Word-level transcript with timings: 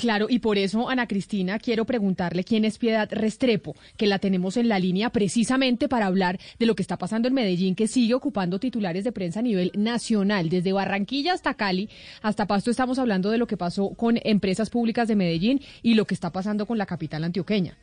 Claro, 0.00 0.28
y 0.30 0.38
por 0.38 0.56
eso, 0.56 0.88
Ana 0.88 1.06
Cristina, 1.06 1.58
quiero 1.58 1.84
preguntarle 1.84 2.42
quién 2.42 2.64
es 2.64 2.78
Piedad 2.78 3.06
Restrepo, 3.12 3.76
que 3.98 4.06
la 4.06 4.18
tenemos 4.18 4.56
en 4.56 4.66
la 4.66 4.78
línea 4.78 5.10
precisamente 5.10 5.90
para 5.90 6.06
hablar 6.06 6.40
de 6.58 6.64
lo 6.64 6.74
que 6.74 6.80
está 6.80 6.96
pasando 6.96 7.28
en 7.28 7.34
Medellín, 7.34 7.74
que 7.74 7.86
sigue 7.86 8.14
ocupando 8.14 8.58
titulares 8.58 9.04
de 9.04 9.12
prensa 9.12 9.40
a 9.40 9.42
nivel 9.42 9.72
nacional, 9.76 10.48
desde 10.48 10.72
Barranquilla 10.72 11.34
hasta 11.34 11.52
Cali, 11.52 11.90
hasta 12.22 12.46
Pasto 12.46 12.70
estamos 12.70 12.98
hablando 12.98 13.30
de 13.30 13.36
lo 13.36 13.46
que 13.46 13.58
pasó 13.58 13.90
con 13.90 14.18
empresas 14.24 14.70
públicas 14.70 15.06
de 15.06 15.16
Medellín 15.16 15.60
y 15.82 15.92
lo 15.92 16.06
que 16.06 16.14
está 16.14 16.30
pasando 16.30 16.64
con 16.64 16.78
la 16.78 16.86
capital 16.86 17.22
antioqueña. 17.24 17.76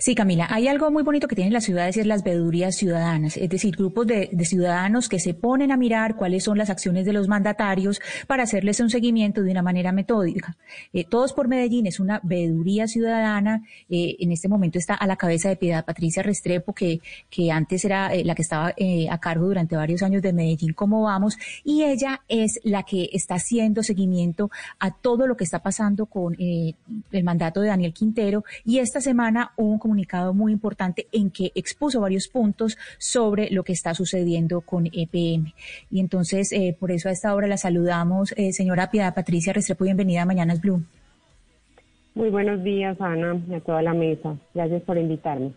Sí, 0.00 0.16
Camila, 0.16 0.48
hay 0.50 0.66
algo 0.66 0.90
muy 0.90 1.04
bonito 1.04 1.28
que 1.28 1.36
tienen 1.36 1.52
las 1.52 1.64
ciudades 1.64 1.96
y 1.96 2.00
es 2.00 2.06
las 2.06 2.24
veedurías 2.24 2.74
ciudadanas, 2.74 3.36
es 3.36 3.48
decir, 3.48 3.76
grupos 3.76 4.06
de, 4.06 4.28
ciudadanos 4.42 5.08
que 5.08 5.20
se 5.20 5.32
ponen 5.32 5.70
a 5.70 5.76
mirar 5.76 6.16
cuáles 6.16 6.42
son 6.44 6.58
las 6.58 6.70
acciones 6.70 7.06
de 7.06 7.12
los 7.12 7.28
mandatarios 7.28 8.00
para 8.26 8.42
hacerles 8.42 8.80
un 8.80 8.90
seguimiento 8.90 9.42
de 9.42 9.52
una 9.52 9.62
manera 9.62 9.92
metódica. 9.92 10.56
Eh, 10.92 11.04
Todos 11.04 11.32
por 11.32 11.46
Medellín 11.46 11.86
es 11.86 12.00
una 12.00 12.20
veeduría 12.24 12.88
ciudadana, 12.88 13.62
eh, 13.88 14.16
en 14.18 14.32
este 14.32 14.48
momento 14.48 14.78
está 14.78 14.94
a 14.94 15.06
la 15.06 15.14
cabeza 15.16 15.48
de 15.48 15.56
Piedad 15.56 15.84
Patricia 15.84 16.24
Restrepo, 16.24 16.72
que, 16.72 17.00
que 17.28 17.52
antes 17.52 17.84
era 17.84 18.12
eh, 18.12 18.24
la 18.24 18.34
que 18.34 18.42
estaba 18.42 18.74
a 19.10 19.18
cargo 19.18 19.46
durante 19.46 19.76
varios 19.76 20.02
años 20.02 20.22
de 20.22 20.32
Medellín, 20.32 20.72
como 20.72 21.02
vamos, 21.02 21.36
y 21.62 21.84
ella 21.84 22.22
es 22.28 22.58
la 22.64 22.82
que 22.82 23.08
está 23.12 23.36
haciendo 23.36 23.84
seguimiento 23.84 24.50
a 24.80 24.90
todo 24.90 25.28
lo 25.28 25.36
que 25.36 25.44
está 25.44 25.60
pasando 25.60 26.06
con 26.06 26.34
el 26.38 27.24
mandato 27.24 27.60
de 27.60 27.68
Daniel 27.68 27.92
Quintero, 27.92 28.44
y 28.64 28.78
esta 28.78 29.00
semana 29.00 29.52
un 29.64 29.78
comunicado 29.78 30.34
muy 30.34 30.52
importante 30.52 31.06
en 31.12 31.30
que 31.30 31.52
expuso 31.54 32.00
varios 32.00 32.28
puntos 32.28 32.78
sobre 32.98 33.50
lo 33.50 33.62
que 33.62 33.72
está 33.72 33.94
sucediendo 33.94 34.60
con 34.60 34.86
EPM. 34.86 35.52
Y 35.90 36.00
entonces, 36.00 36.52
eh, 36.52 36.76
por 36.78 36.90
eso 36.90 37.08
a 37.08 37.12
esta 37.12 37.34
hora 37.34 37.46
la 37.46 37.56
saludamos. 37.56 38.32
Eh, 38.36 38.52
señora 38.52 38.90
Piedad 38.90 39.14
Patricia 39.14 39.52
Restrepo, 39.52 39.84
bienvenida 39.84 40.22
a 40.22 40.26
Mañanas 40.26 40.60
Blue. 40.60 40.82
Muy 42.14 42.30
buenos 42.30 42.62
días, 42.64 43.00
Ana, 43.00 43.40
y 43.48 43.54
a 43.54 43.60
toda 43.60 43.82
la 43.82 43.94
mesa. 43.94 44.36
Gracias 44.54 44.82
por 44.82 44.98
invitarme. 44.98 45.52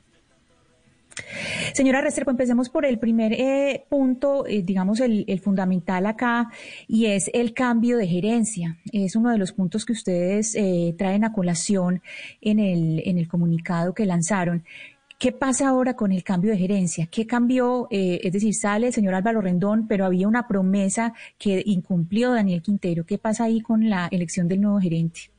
Señora 1.74 2.02
Restrepo, 2.02 2.32
empecemos 2.32 2.70
por 2.70 2.86
el 2.86 3.00
primer 3.00 3.34
eh, 3.34 3.86
punto, 3.90 4.46
eh, 4.48 4.62
digamos 4.64 5.00
el, 5.00 5.40
fundamental 5.40 6.06
acá, 6.06 6.50
y 6.88 7.08
es 7.08 7.30
el 7.34 7.54
cambio 7.54 7.98
de 7.98 8.08
gerencia. 8.08 8.78
Es 8.92 9.16
uno 9.16 9.32
de 9.32 9.38
los 9.38 9.54
puntos 9.54 9.86
que 9.86 9.94
ustedes 9.94 10.56
eh, 10.56 10.94
traen 10.98 11.24
a 11.24 11.34
colación 11.34 12.02
en 12.42 12.60
el, 12.60 13.02
en 13.06 13.18
el 13.18 13.28
comunicado 13.28 13.94
que 13.94 14.06
lanzaron. 14.06 14.64
¿Qué 15.20 15.32
pasa 15.32 15.70
ahora 15.70 15.96
con 15.96 16.12
el 16.12 16.24
cambio 16.24 16.52
de 16.52 16.58
gerencia? 16.58 17.08
¿Qué 17.08 17.26
cambió? 17.26 17.88
es 17.90 18.32
decir, 18.34 18.54
sale 18.54 18.88
el 18.88 18.94
señor 18.94 19.14
Álvaro 19.14 19.40
Rendón, 19.40 19.88
pero 19.88 20.06
había 20.06 20.28
una 20.28 20.48
promesa 20.48 21.14
que 21.38 21.64
incumplió 21.66 22.32
Daniel 22.34 22.62
Quintero. 22.62 23.06
¿Qué 23.06 23.18
pasa 23.18 23.46
ahí 23.46 23.62
con 23.62 23.90
la 23.90 24.10
elección 24.12 24.50
del 24.50 24.60
nuevo 24.60 24.82
gerente? 24.82 25.33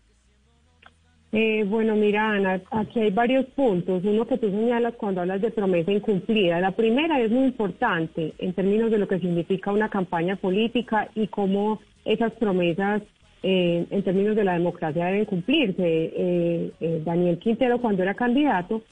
Eh, 1.36 1.64
bueno, 1.64 1.96
mira, 1.96 2.30
Ana, 2.30 2.60
aquí 2.70 3.00
hay 3.00 3.10
varios 3.10 3.44
puntos. 3.56 4.04
Uno 4.04 4.24
que 4.24 4.38
tú 4.38 4.50
señalas 4.50 4.94
cuando 4.94 5.20
hablas 5.20 5.42
de 5.42 5.50
promesa 5.50 5.90
incumplida. 5.90 6.60
La 6.60 6.70
primera 6.70 7.20
es 7.20 7.28
muy 7.32 7.46
importante 7.46 8.34
en 8.38 8.52
términos 8.52 8.88
de 8.92 8.98
lo 8.98 9.08
que 9.08 9.18
significa 9.18 9.72
una 9.72 9.88
campaña 9.88 10.36
política 10.36 11.08
y 11.16 11.26
cómo 11.26 11.80
esas 12.04 12.32
promesas 12.34 13.02
eh, 13.42 13.84
en 13.90 14.02
términos 14.04 14.36
de 14.36 14.44
la 14.44 14.52
democracia 14.52 15.06
deben 15.06 15.24
cumplirse. 15.24 15.82
Eh, 15.82 17.02
Daniel 17.04 17.40
Quintero, 17.40 17.80
cuando 17.80 18.04
era 18.04 18.14
candidato, 18.14 18.82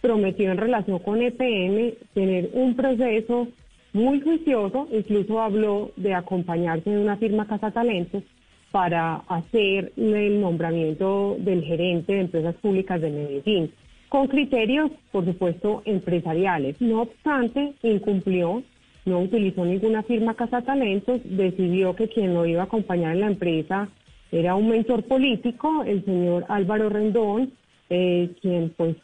prometió 0.00 0.50
en 0.50 0.56
relación 0.56 1.00
con 1.00 1.20
EPM 1.20 1.92
tener 2.14 2.48
un 2.54 2.76
proceso 2.76 3.46
muy 3.92 4.22
juicioso, 4.22 4.88
incluso 4.90 5.38
habló 5.38 5.90
de 5.96 6.14
acompañarse 6.14 6.88
de 6.88 6.98
una 6.98 7.18
firma 7.18 7.46
Casa 7.46 7.72
Talentos 7.72 8.22
para 8.70 9.16
hacer 9.28 9.92
el 9.96 10.40
nombramiento 10.40 11.36
del 11.38 11.64
gerente 11.64 12.12
de 12.12 12.20
empresas 12.20 12.54
públicas 12.56 13.00
de 13.00 13.10
Medellín, 13.10 13.72
con 14.08 14.26
criterios, 14.28 14.90
por 15.12 15.24
supuesto, 15.24 15.82
empresariales. 15.84 16.80
No 16.80 17.02
obstante, 17.02 17.74
incumplió, 17.82 18.62
no 19.04 19.20
utilizó 19.20 19.64
ninguna 19.64 20.02
firma 20.02 20.34
Casa 20.34 20.62
Talentos, 20.62 21.20
decidió 21.24 21.94
que 21.94 22.08
quien 22.08 22.34
lo 22.34 22.46
iba 22.46 22.62
a 22.62 22.64
acompañar 22.64 23.14
en 23.14 23.20
la 23.20 23.26
empresa 23.28 23.88
era 24.32 24.54
un 24.54 24.68
mentor 24.68 25.04
político, 25.04 25.82
el 25.84 26.04
señor 26.04 26.44
Álvaro 26.48 26.88
Rendón, 26.88 27.52
eh, 27.88 28.30
quien 28.40 28.70
pues 28.76 28.96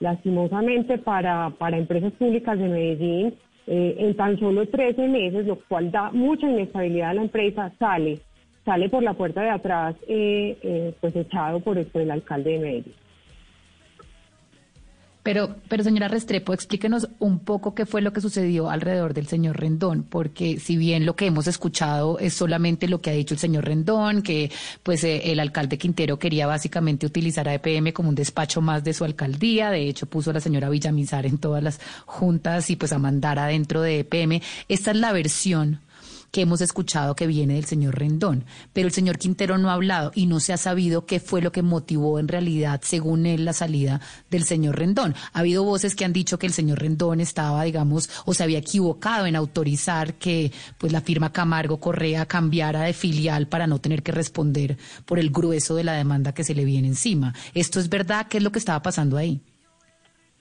lastimosamente 0.00 0.98
para, 0.98 1.50
para 1.58 1.76
empresas 1.76 2.12
públicas 2.12 2.58
de 2.58 2.68
Medellín, 2.68 3.34
eh, 3.66 3.96
en 3.98 4.16
tan 4.16 4.38
solo 4.38 4.66
13 4.66 5.08
meses, 5.08 5.46
lo 5.46 5.56
cual 5.56 5.90
da 5.90 6.10
mucha 6.10 6.48
inestabilidad 6.48 7.10
a 7.10 7.14
la 7.14 7.22
empresa, 7.22 7.70
sale 7.78 8.18
sale 8.68 8.90
por 8.90 9.02
la 9.02 9.14
puerta 9.14 9.40
de 9.40 9.48
atrás, 9.48 9.96
eh, 10.06 10.58
eh, 10.62 10.94
pues 11.00 11.16
echado 11.16 11.58
por 11.60 11.78
el, 11.78 12.10
alcalde 12.10 12.50
de 12.50 12.58
Medellín. 12.58 12.94
Pero, 15.22 15.56
pero 15.68 15.82
señora 15.82 16.08
Restrepo, 16.08 16.52
explíquenos 16.52 17.08
un 17.18 17.38
poco 17.38 17.74
qué 17.74 17.86
fue 17.86 18.02
lo 18.02 18.12
que 18.12 18.20
sucedió 18.20 18.68
alrededor 18.68 19.14
del 19.14 19.26
señor 19.26 19.58
Rendón, 19.58 20.02
porque 20.02 20.58
si 20.58 20.76
bien 20.76 21.06
lo 21.06 21.16
que 21.16 21.26
hemos 21.26 21.46
escuchado 21.46 22.18
es 22.18 22.34
solamente 22.34 22.88
lo 22.88 23.00
que 23.00 23.08
ha 23.08 23.14
dicho 23.14 23.32
el 23.32 23.40
señor 23.40 23.64
Rendón, 23.64 24.20
que 24.20 24.50
pues 24.82 25.02
eh, 25.02 25.32
el 25.32 25.40
alcalde 25.40 25.78
Quintero 25.78 26.18
quería 26.18 26.46
básicamente 26.46 27.06
utilizar 27.06 27.48
a 27.48 27.54
EPM 27.54 27.92
como 27.92 28.10
un 28.10 28.14
despacho 28.14 28.60
más 28.60 28.84
de 28.84 28.92
su 28.92 29.04
alcaldía, 29.04 29.70
de 29.70 29.88
hecho 29.88 30.06
puso 30.06 30.30
a 30.30 30.34
la 30.34 30.40
señora 30.40 30.68
Villamizar 30.68 31.24
en 31.24 31.38
todas 31.38 31.62
las 31.62 31.80
juntas 32.04 32.68
y 32.68 32.76
pues 32.76 32.92
a 32.92 32.98
mandar 32.98 33.38
adentro 33.38 33.80
de 33.80 34.00
EPM. 34.00 34.42
Esta 34.68 34.90
es 34.90 34.96
la 34.98 35.12
versión 35.12 35.80
que 36.30 36.42
hemos 36.42 36.60
escuchado 36.60 37.16
que 37.16 37.26
viene 37.26 37.54
del 37.54 37.64
señor 37.64 37.98
Rendón, 37.98 38.44
pero 38.72 38.86
el 38.86 38.92
señor 38.92 39.18
Quintero 39.18 39.58
no 39.58 39.70
ha 39.70 39.74
hablado 39.74 40.12
y 40.14 40.26
no 40.26 40.40
se 40.40 40.52
ha 40.52 40.56
sabido 40.56 41.06
qué 41.06 41.20
fue 41.20 41.42
lo 41.42 41.52
que 41.52 41.62
motivó 41.62 42.18
en 42.18 42.28
realidad, 42.28 42.80
según 42.84 43.26
él, 43.26 43.44
la 43.44 43.52
salida 43.52 44.00
del 44.30 44.44
señor 44.44 44.78
Rendón. 44.78 45.14
Ha 45.32 45.40
habido 45.40 45.64
voces 45.64 45.94
que 45.94 46.04
han 46.04 46.12
dicho 46.12 46.38
que 46.38 46.46
el 46.46 46.52
señor 46.52 46.80
Rendón 46.80 47.20
estaba, 47.20 47.64
digamos, 47.64 48.10
o 48.24 48.34
se 48.34 48.42
había 48.42 48.58
equivocado 48.58 49.26
en 49.26 49.36
autorizar 49.36 50.14
que 50.14 50.52
pues 50.76 50.92
la 50.92 51.00
firma 51.00 51.32
Camargo 51.32 51.78
Correa 51.78 52.26
cambiara 52.26 52.82
de 52.82 52.92
filial 52.92 53.48
para 53.48 53.66
no 53.66 53.80
tener 53.80 54.02
que 54.02 54.12
responder 54.12 54.76
por 55.06 55.18
el 55.18 55.30
grueso 55.30 55.74
de 55.74 55.84
la 55.84 55.94
demanda 55.94 56.34
que 56.34 56.44
se 56.44 56.54
le 56.54 56.64
viene 56.64 56.88
encima. 56.88 57.34
¿Esto 57.54 57.80
es 57.80 57.88
verdad? 57.88 58.26
¿Qué 58.28 58.38
es 58.38 58.42
lo 58.42 58.52
que 58.52 58.58
estaba 58.58 58.82
pasando 58.82 59.16
ahí? 59.16 59.40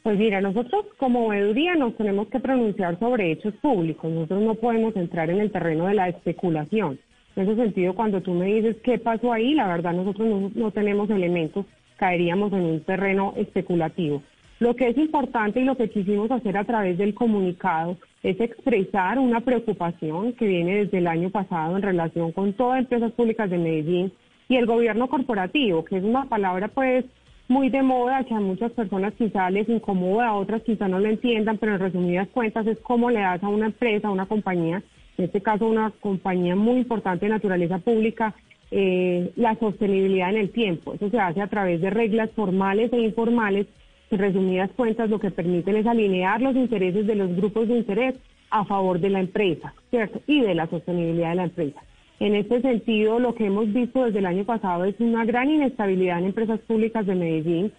Pues 0.07 0.19
mira, 0.19 0.39
nosotros 0.39 0.85
como 0.95 1.27
veeduría 1.27 1.75
nos 1.75 1.97
tenemos 1.97 2.29
que 2.29 2.39
pronunciar 2.39 2.97
sobre 2.97 3.29
hechos 3.29 3.53
públicos. 3.55 4.09
Nosotros 4.09 4.41
no 4.41 4.55
podemos 4.55 4.95
entrar 4.95 5.29
en 5.29 5.41
el 5.41 5.51
terreno 5.51 5.87
de 5.87 5.95
la 5.95 6.07
especulación. 6.07 6.97
En 7.35 7.43
ese 7.43 7.61
sentido, 7.61 7.93
cuando 7.93 8.21
tú 8.21 8.33
me 8.33 8.45
dices 8.45 8.77
qué 8.85 8.99
pasó 8.99 9.33
ahí, 9.33 9.53
la 9.53 9.67
verdad 9.67 9.91
nosotros 9.91 10.53
no, 10.55 10.71
tenemos 10.71 11.09
elementos, 11.09 11.65
caeríamos 11.97 12.53
en 12.53 12.61
un 12.61 12.79
terreno 12.85 13.33
especulativo. 13.35 14.23
Lo 14.59 14.77
que 14.77 14.87
es 14.87 14.97
importante 14.97 15.59
y 15.59 15.65
lo 15.65 15.75
que 15.75 15.89
quisimos 15.89 16.31
hacer 16.31 16.55
a 16.55 16.63
través 16.63 16.97
del 16.97 17.13
comunicado 17.13 17.97
es 18.23 18.39
expresar 18.39 19.19
una 19.19 19.41
preocupación 19.41 20.31
que 20.31 20.47
viene 20.47 20.85
desde 20.85 20.99
el 20.99 21.07
año 21.07 21.31
pasado 21.31 21.75
en 21.75 21.81
relación 21.81 22.31
con 22.31 22.53
todas 22.53 22.75
las 22.75 22.83
empresas 22.83 23.11
públicas 23.11 23.49
de 23.49 23.57
Medellín 23.57 24.13
y 24.47 24.55
el 24.55 24.67
gobierno 24.67 25.09
corporativo, 25.09 25.83
que 25.83 25.97
es 25.97 26.03
una 26.05 26.29
palabra 26.29 26.69
pues 26.69 27.03
muy 27.47 27.69
de 27.69 27.81
moda, 27.81 28.23
que 28.23 28.33
a 28.33 28.39
muchas 28.39 28.71
personas 28.73 29.13
quizá 29.13 29.49
les 29.49 29.69
incomoda, 29.69 30.27
a 30.27 30.33
otras 30.35 30.61
quizá 30.63 30.87
no 30.87 30.99
lo 30.99 31.07
entiendan, 31.07 31.57
pero 31.57 31.73
en 31.73 31.79
resumidas 31.79 32.27
cuentas 32.29 32.67
es 32.67 32.77
cómo 32.79 33.09
le 33.09 33.21
das 33.21 33.41
a 33.43 33.47
una 33.47 33.67
empresa, 33.67 34.09
a 34.09 34.11
una 34.11 34.25
compañía, 34.25 34.83
en 35.17 35.25
este 35.25 35.41
caso 35.41 35.65
una 35.67 35.91
compañía 35.99 36.55
muy 36.55 36.77
importante 36.77 37.25
de 37.25 37.31
naturaleza 37.31 37.79
pública, 37.79 38.35
eh, 38.69 39.31
la 39.37 39.55
sostenibilidad 39.55 40.29
en 40.29 40.37
el 40.37 40.51
tiempo. 40.51 40.93
Eso 40.93 41.09
se 41.09 41.19
hace 41.19 41.41
a 41.41 41.47
través 41.47 41.79
de 41.79 41.89
reglas 41.89 42.31
formales 42.31 42.91
e 42.91 42.99
informales, 42.99 43.67
en 44.11 44.19
resumidas 44.19 44.69
cuentas 44.71 45.09
lo 45.09 45.19
que 45.19 45.31
permiten 45.31 45.77
es 45.77 45.85
alinear 45.85 46.41
los 46.41 46.55
intereses 46.55 47.07
de 47.07 47.15
los 47.15 47.35
grupos 47.35 47.67
de 47.67 47.77
interés 47.77 48.15
a 48.49 48.65
favor 48.65 48.99
de 48.99 49.09
la 49.09 49.19
empresa, 49.19 49.73
¿cierto? 49.89 50.21
Y 50.27 50.41
de 50.41 50.55
la 50.55 50.67
sostenibilidad 50.67 51.29
de 51.29 51.35
la 51.35 51.43
empresa. 51.45 51.81
En 52.19 52.35
este 52.35 52.61
sentido, 52.61 53.19
lo 53.19 53.35
que 53.35 53.45
hemos 53.45 53.71
visto 53.71 54.03
desde 54.03 54.19
el 54.19 54.25
año 54.25 54.43
pasado 54.43 54.85
es 54.85 54.95
una 54.99 55.23
gran 55.23 55.49
inestabilidad 55.49 56.19
en 56.19 56.25
empresas 56.25 56.59
públicas 56.61 57.05
de 57.05 57.15
Medellín 57.15 57.71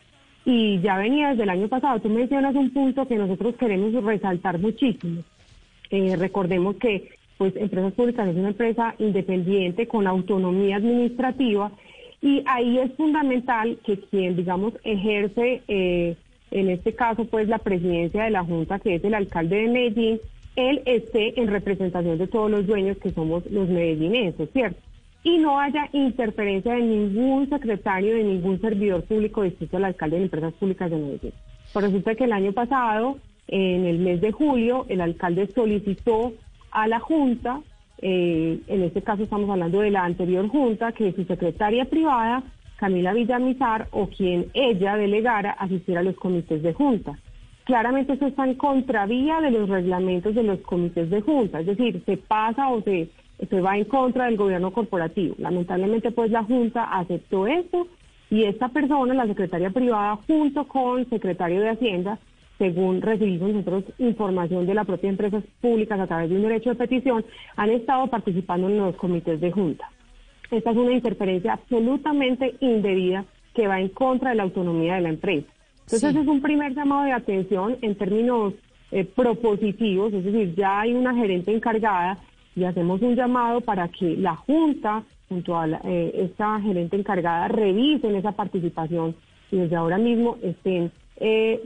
y 0.44 0.80
ya 0.80 0.96
venía 0.96 1.30
desde 1.30 1.42
el 1.42 1.50
año 1.50 1.68
pasado. 1.68 2.00
Tú 2.00 2.08
mencionas 2.08 2.54
un 2.54 2.70
punto 2.70 3.06
que 3.08 3.16
nosotros 3.16 3.56
queremos 3.56 3.92
resaltar 4.04 4.58
muchísimo. 4.58 5.22
Eh, 5.90 6.16
recordemos 6.16 6.76
que 6.76 7.10
pues 7.36 7.54
Empresas 7.56 7.92
Públicas 7.92 8.28
es 8.28 8.36
una 8.36 8.48
empresa 8.48 8.94
independiente 8.98 9.86
con 9.86 10.06
autonomía 10.06 10.76
administrativa 10.76 11.70
y 12.20 12.42
ahí 12.46 12.78
es 12.78 12.92
fundamental 12.94 13.78
que 13.84 13.98
quien, 14.00 14.36
digamos, 14.36 14.74
ejerce, 14.82 15.62
eh, 15.68 16.16
en 16.50 16.70
este 16.70 16.94
caso, 16.94 17.24
pues 17.26 17.46
la 17.48 17.58
presidencia 17.58 18.24
de 18.24 18.30
la 18.30 18.42
Junta, 18.42 18.80
que 18.80 18.96
es 18.96 19.04
el 19.04 19.14
alcalde 19.14 19.56
de 19.56 19.68
Medellín, 19.68 20.20
él 20.58 20.82
esté 20.86 21.40
en 21.40 21.46
representación 21.46 22.18
de 22.18 22.26
todos 22.26 22.50
los 22.50 22.66
dueños 22.66 22.98
que 22.98 23.12
somos 23.12 23.48
los 23.50 23.68
medellinenses, 23.68 24.50
¿cierto? 24.50 24.80
Y 25.22 25.38
no 25.38 25.60
haya 25.60 25.88
interferencia 25.92 26.74
de 26.74 26.82
ningún 26.82 27.48
secretario, 27.48 28.16
de 28.16 28.24
ningún 28.24 28.60
servidor 28.60 29.04
público 29.04 29.42
distinto 29.42 29.76
al 29.76 29.84
alcalde 29.84 30.16
de 30.16 30.24
empresas 30.24 30.52
públicas 30.54 30.90
de 30.90 30.96
Medellín. 30.96 31.32
Por 31.72 31.84
resulta 31.84 32.14
que 32.16 32.24
el 32.24 32.32
año 32.32 32.52
pasado, 32.52 33.18
en 33.46 33.86
el 33.86 33.98
mes 33.98 34.20
de 34.20 34.32
julio, 34.32 34.84
el 34.88 35.00
alcalde 35.00 35.48
solicitó 35.54 36.32
a 36.72 36.88
la 36.88 36.98
Junta, 36.98 37.60
eh, 38.00 38.58
en 38.66 38.82
este 38.82 39.02
caso 39.02 39.22
estamos 39.22 39.48
hablando 39.50 39.80
de 39.80 39.90
la 39.90 40.04
anterior 40.04 40.48
Junta, 40.48 40.92
que 40.92 41.12
su 41.12 41.24
secretaria 41.24 41.84
privada 41.84 42.42
Camila 42.78 43.12
Villamizar 43.12 43.88
o 43.90 44.08
quien 44.08 44.46
ella 44.54 44.96
delegara 44.96 45.50
asistir 45.50 45.98
a 45.98 46.02
los 46.02 46.16
comités 46.16 46.62
de 46.62 46.72
junta. 46.72 47.18
Claramente 47.68 48.14
eso 48.14 48.26
está 48.26 48.46
en 48.46 48.54
contravía 48.54 49.42
de 49.42 49.50
los 49.50 49.68
reglamentos 49.68 50.34
de 50.34 50.42
los 50.42 50.58
comités 50.60 51.10
de 51.10 51.20
junta, 51.20 51.60
es 51.60 51.66
decir, 51.66 52.02
se 52.06 52.16
pasa 52.16 52.70
o 52.70 52.80
se, 52.80 53.10
se 53.46 53.60
va 53.60 53.76
en 53.76 53.84
contra 53.84 54.24
del 54.24 54.38
gobierno 54.38 54.72
corporativo. 54.72 55.34
Lamentablemente 55.36 56.10
pues 56.10 56.30
la 56.30 56.44
junta 56.44 56.84
aceptó 56.84 57.46
esto 57.46 57.86
y 58.30 58.44
esta 58.44 58.70
persona, 58.70 59.12
la 59.12 59.26
secretaria 59.26 59.68
privada, 59.68 60.16
junto 60.26 60.66
con 60.66 61.00
el 61.00 61.10
secretario 61.10 61.60
de 61.60 61.68
Hacienda, 61.68 62.18
según 62.56 63.02
recibimos 63.02 63.50
nosotros 63.50 63.84
información 63.98 64.66
de 64.66 64.72
la 64.72 64.84
propia 64.84 65.10
empresas 65.10 65.44
públicas 65.60 66.00
a 66.00 66.06
través 66.06 66.30
de 66.30 66.36
un 66.36 66.42
derecho 66.44 66.70
de 66.70 66.76
petición, 66.76 67.22
han 67.54 67.68
estado 67.68 68.06
participando 68.06 68.70
en 68.70 68.78
los 68.78 68.96
comités 68.96 69.42
de 69.42 69.52
junta. 69.52 69.90
Esta 70.50 70.70
es 70.70 70.76
una 70.78 70.92
interferencia 70.92 71.52
absolutamente 71.52 72.54
indebida 72.60 73.26
que 73.52 73.68
va 73.68 73.78
en 73.78 73.90
contra 73.90 74.30
de 74.30 74.36
la 74.36 74.44
autonomía 74.44 74.94
de 74.94 75.02
la 75.02 75.10
empresa. 75.10 75.52
Entonces 75.90 76.16
es 76.16 76.28
un 76.28 76.42
primer 76.42 76.74
llamado 76.74 77.04
de 77.04 77.12
atención 77.12 77.78
en 77.80 77.94
términos 77.94 78.52
eh, 78.90 79.06
propositivos, 79.06 80.12
es 80.12 80.22
decir, 80.22 80.54
ya 80.54 80.80
hay 80.80 80.92
una 80.92 81.14
gerente 81.14 81.50
encargada 81.50 82.18
y 82.54 82.64
hacemos 82.64 83.00
un 83.00 83.14
llamado 83.14 83.62
para 83.62 83.88
que 83.88 84.14
la 84.18 84.36
Junta, 84.36 85.02
junto 85.30 85.58
a 85.58 85.66
eh, 85.66 86.12
esta 86.14 86.60
gerente 86.60 86.96
encargada, 86.96 87.48
revisen 87.48 88.16
esa 88.16 88.32
participación 88.32 89.16
y 89.50 89.56
desde 89.56 89.76
ahora 89.76 89.96
mismo 89.96 90.36
estén 90.42 90.92
eh, 91.16 91.58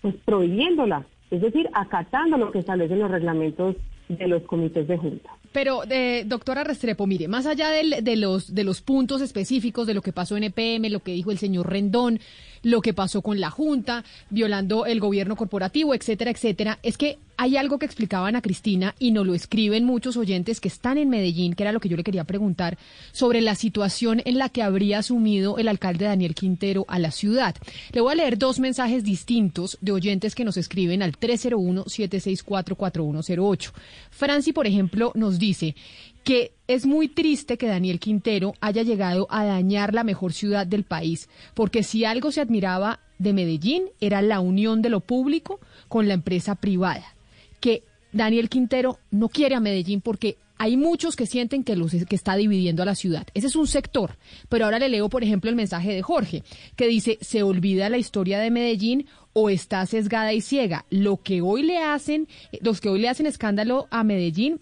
pues 0.00 0.14
prohibiéndola, 0.24 1.04
es 1.32 1.40
decir, 1.40 1.68
acatando 1.72 2.36
lo 2.36 2.52
que 2.52 2.60
establecen 2.60 3.00
los 3.00 3.10
reglamentos 3.10 3.74
de 4.08 4.28
los 4.28 4.42
comités 4.42 4.86
de 4.88 4.96
junta. 4.96 5.30
Pero, 5.52 5.82
eh, 5.90 6.24
doctora 6.26 6.64
Restrepo, 6.64 7.06
mire, 7.06 7.28
más 7.28 7.44
allá 7.44 7.68
de, 7.68 8.16
los, 8.16 8.54
de 8.54 8.64
los 8.64 8.80
puntos 8.80 9.20
específicos 9.20 9.86
de 9.86 9.92
lo 9.92 10.00
que 10.00 10.12
pasó 10.12 10.36
en 10.36 10.44
EPM, 10.44 10.88
lo 10.90 11.00
que 11.00 11.12
dijo 11.12 11.30
el 11.30 11.38
señor 11.38 11.70
Rendón, 11.70 12.20
lo 12.62 12.80
que 12.80 12.94
pasó 12.94 13.20
con 13.20 13.38
la 13.38 13.50
Junta, 13.50 14.02
violando 14.30 14.86
el 14.86 14.98
gobierno 14.98 15.36
corporativo, 15.36 15.94
etcétera, 15.94 16.30
etcétera, 16.30 16.78
es 16.82 16.96
que 16.96 17.18
hay 17.42 17.56
algo 17.56 17.78
que 17.80 17.86
explicaban 17.86 18.36
a 18.36 18.40
Cristina 18.40 18.94
y 19.00 19.10
nos 19.10 19.26
lo 19.26 19.34
escriben 19.34 19.84
muchos 19.84 20.16
oyentes 20.16 20.60
que 20.60 20.68
están 20.68 20.96
en 20.96 21.08
Medellín, 21.08 21.54
que 21.54 21.64
era 21.64 21.72
lo 21.72 21.80
que 21.80 21.88
yo 21.88 21.96
le 21.96 22.04
quería 22.04 22.22
preguntar, 22.22 22.78
sobre 23.10 23.40
la 23.40 23.56
situación 23.56 24.22
en 24.24 24.38
la 24.38 24.48
que 24.48 24.62
habría 24.62 25.00
asumido 25.00 25.58
el 25.58 25.66
alcalde 25.66 26.04
Daniel 26.04 26.36
Quintero 26.36 26.84
a 26.86 27.00
la 27.00 27.10
ciudad. 27.10 27.56
Le 27.90 28.00
voy 28.00 28.12
a 28.12 28.14
leer 28.14 28.38
dos 28.38 28.60
mensajes 28.60 29.02
distintos 29.02 29.76
de 29.80 29.90
oyentes 29.90 30.36
que 30.36 30.44
nos 30.44 30.56
escriben 30.56 31.02
al 31.02 31.18
301-764-4108. 31.18 33.72
Franci, 34.12 34.52
por 34.52 34.68
ejemplo, 34.68 35.10
nos 35.16 35.40
dice 35.40 35.74
que 36.22 36.52
es 36.68 36.86
muy 36.86 37.08
triste 37.08 37.58
que 37.58 37.66
Daniel 37.66 37.98
Quintero 37.98 38.54
haya 38.60 38.84
llegado 38.84 39.26
a 39.30 39.44
dañar 39.44 39.94
la 39.94 40.04
mejor 40.04 40.32
ciudad 40.32 40.64
del 40.64 40.84
país, 40.84 41.28
porque 41.54 41.82
si 41.82 42.04
algo 42.04 42.30
se 42.30 42.40
admiraba 42.40 43.00
de 43.18 43.32
Medellín 43.32 43.86
era 44.00 44.22
la 44.22 44.38
unión 44.38 44.80
de 44.80 44.90
lo 44.90 45.00
público 45.00 45.58
con 45.88 46.06
la 46.06 46.14
empresa 46.14 46.54
privada 46.54 47.16
que 47.62 47.84
Daniel 48.12 48.50
Quintero 48.50 48.98
no 49.10 49.30
quiere 49.30 49.54
a 49.54 49.60
Medellín 49.60 50.02
porque 50.02 50.36
hay 50.58 50.76
muchos 50.76 51.16
que 51.16 51.26
sienten 51.26 51.64
que, 51.64 51.76
los, 51.76 51.92
que 51.92 52.14
está 52.14 52.36
dividiendo 52.36 52.82
a 52.82 52.86
la 52.86 52.94
ciudad. 52.94 53.26
Ese 53.34 53.46
es 53.46 53.56
un 53.56 53.66
sector. 53.66 54.16
Pero 54.48 54.64
ahora 54.66 54.78
le 54.78 54.88
leo, 54.88 55.08
por 55.08 55.24
ejemplo, 55.24 55.48
el 55.48 55.56
mensaje 55.56 55.92
de 55.92 56.02
Jorge, 56.02 56.44
que 56.76 56.86
dice, 56.86 57.18
se 57.20 57.42
olvida 57.42 57.88
la 57.88 57.98
historia 57.98 58.38
de 58.38 58.50
Medellín 58.50 59.06
o 59.32 59.48
está 59.48 59.86
sesgada 59.86 60.32
y 60.32 60.40
ciega. 60.40 60.84
Lo 60.90 61.16
que 61.16 61.40
hoy 61.40 61.62
le 61.62 61.78
hacen, 61.78 62.28
los 62.60 62.80
que 62.80 62.90
hoy 62.90 63.00
le 63.00 63.08
hacen 63.08 63.26
escándalo 63.26 63.88
a 63.90 64.04
Medellín 64.04 64.60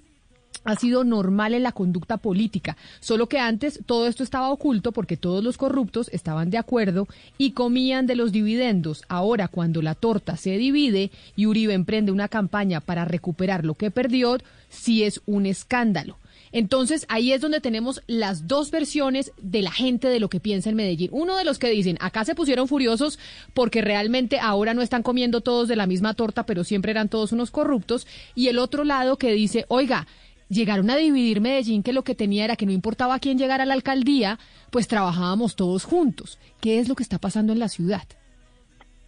ha 0.64 0.76
sido 0.76 1.04
normal 1.04 1.54
en 1.54 1.62
la 1.62 1.72
conducta 1.72 2.16
política, 2.16 2.76
solo 3.00 3.28
que 3.28 3.38
antes 3.38 3.80
todo 3.86 4.06
esto 4.06 4.22
estaba 4.22 4.50
oculto 4.50 4.92
porque 4.92 5.16
todos 5.16 5.42
los 5.42 5.56
corruptos 5.56 6.08
estaban 6.12 6.50
de 6.50 6.58
acuerdo 6.58 7.08
y 7.38 7.52
comían 7.52 8.06
de 8.06 8.16
los 8.16 8.32
dividendos. 8.32 9.02
Ahora, 9.08 9.48
cuando 9.48 9.82
la 9.82 9.94
torta 9.94 10.36
se 10.36 10.56
divide 10.58 11.10
y 11.36 11.46
Uribe 11.46 11.74
emprende 11.74 12.12
una 12.12 12.28
campaña 12.28 12.80
para 12.80 13.04
recuperar 13.04 13.64
lo 13.64 13.74
que 13.74 13.90
perdió, 13.90 14.38
sí 14.68 15.02
es 15.02 15.20
un 15.26 15.46
escándalo. 15.46 16.18
Entonces 16.52 17.06
ahí 17.08 17.32
es 17.32 17.40
donde 17.40 17.60
tenemos 17.60 18.02
las 18.06 18.48
dos 18.48 18.70
versiones 18.70 19.32
de 19.40 19.62
la 19.62 19.70
gente 19.70 20.08
de 20.08 20.20
lo 20.20 20.28
que 20.28 20.40
piensa 20.40 20.68
en 20.68 20.76
Medellín. 20.76 21.10
Uno 21.12 21.36
de 21.36 21.44
los 21.44 21.58
que 21.58 21.70
dicen, 21.70 21.96
acá 22.00 22.24
se 22.24 22.34
pusieron 22.34 22.66
furiosos 22.66 23.18
porque 23.54 23.82
realmente 23.82 24.40
ahora 24.40 24.74
no 24.74 24.82
están 24.82 25.02
comiendo 25.02 25.40
todos 25.42 25.68
de 25.68 25.76
la 25.76 25.86
misma 25.86 26.14
torta, 26.14 26.46
pero 26.46 26.64
siempre 26.64 26.90
eran 26.90 27.08
todos 27.08 27.32
unos 27.32 27.50
corruptos. 27.50 28.06
Y 28.34 28.48
el 28.48 28.58
otro 28.58 28.84
lado 28.84 29.16
que 29.16 29.32
dice, 29.32 29.64
oiga, 29.68 30.08
llegaron 30.50 30.90
a 30.90 30.96
dividir 30.96 31.40
Medellín 31.40 31.82
que 31.82 31.94
lo 31.94 32.02
que 32.02 32.14
tenía 32.14 32.44
era 32.44 32.56
que 32.56 32.66
no 32.66 32.72
importaba 32.72 33.18
quién 33.18 33.38
llegara 33.38 33.62
a 33.62 33.66
la 33.66 33.74
alcaldía, 33.74 34.38
pues 34.70 34.88
trabajábamos 34.88 35.56
todos 35.56 35.84
juntos. 35.84 36.38
¿Qué 36.60 36.78
es 36.78 36.88
lo 36.88 36.94
que 36.94 37.02
está 37.02 37.18
pasando 37.18 37.54
en 37.54 37.60
la 37.60 37.68
ciudad? 37.68 38.02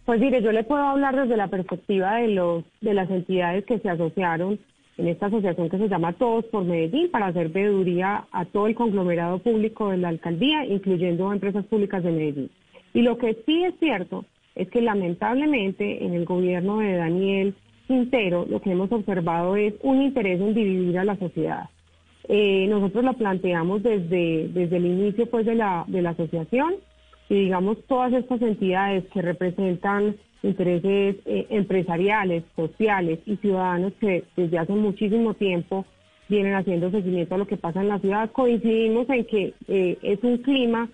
Pues 0.05 0.19
mire, 0.19 0.41
yo 0.41 0.51
le 0.51 0.63
puedo 0.63 0.81
hablar 0.81 1.15
desde 1.15 1.37
la 1.37 1.47
perspectiva 1.47 2.15
de 2.15 2.29
los 2.29 2.63
de 2.81 2.93
las 2.93 3.09
entidades 3.09 3.65
que 3.65 3.79
se 3.79 3.89
asociaron 3.89 4.59
en 4.97 5.07
esta 5.07 5.27
asociación 5.27 5.69
que 5.69 5.77
se 5.77 5.87
llama 5.87 6.13
Todos 6.13 6.45
por 6.45 6.65
Medellín 6.65 7.09
para 7.09 7.27
hacer 7.27 7.49
veeduría 7.49 8.25
a 8.31 8.45
todo 8.45 8.67
el 8.67 8.75
conglomerado 8.75 9.39
público 9.39 9.89
de 9.89 9.97
la 9.97 10.09
alcaldía, 10.09 10.65
incluyendo 10.65 11.31
empresas 11.31 11.65
públicas 11.65 12.03
de 12.03 12.11
Medellín. 12.11 12.51
Y 12.93 13.01
lo 13.01 13.17
que 13.17 13.37
sí 13.45 13.63
es 13.63 13.73
cierto 13.79 14.25
es 14.55 14.69
que 14.69 14.81
lamentablemente 14.81 16.05
en 16.05 16.13
el 16.13 16.25
gobierno 16.25 16.79
de 16.79 16.95
Daniel 16.95 17.55
Quintero, 17.87 18.45
lo 18.49 18.61
que 18.61 18.71
hemos 18.71 18.91
observado 18.91 19.55
es 19.55 19.73
un 19.81 20.01
interés 20.01 20.39
en 20.39 20.53
dividir 20.53 20.97
a 20.99 21.05
la 21.05 21.17
sociedad. 21.17 21.69
Eh, 22.29 22.67
nosotros 22.69 23.03
lo 23.03 23.13
planteamos 23.13 23.83
desde, 23.83 24.47
desde 24.47 24.77
el 24.77 24.85
inicio 24.85 25.25
pues, 25.25 25.45
de, 25.45 25.55
la, 25.55 25.83
de 25.87 26.01
la 26.01 26.11
asociación 26.11 26.75
y 27.29 27.35
digamos 27.35 27.77
todas 27.87 28.13
estas 28.13 28.41
entidades 28.41 29.03
que 29.13 29.21
representan 29.21 30.15
intereses 30.41 31.17
eh, 31.25 31.47
empresariales, 31.49 32.43
sociales 32.55 33.19
y 33.25 33.37
ciudadanos 33.37 33.93
que 33.99 34.23
desde 34.35 34.57
hace 34.57 34.73
muchísimo 34.73 35.33
tiempo 35.33 35.85
vienen 36.29 36.53
haciendo 36.53 36.91
seguimiento 36.91 37.35
a 37.35 37.37
lo 37.37 37.47
que 37.47 37.57
pasa 37.57 37.81
en 37.81 37.89
la 37.89 37.99
ciudad, 37.99 38.31
coincidimos 38.31 39.09
en 39.09 39.25
que 39.25 39.53
eh, 39.67 39.97
es 40.01 40.23
un 40.23 40.37
clima 40.37 40.89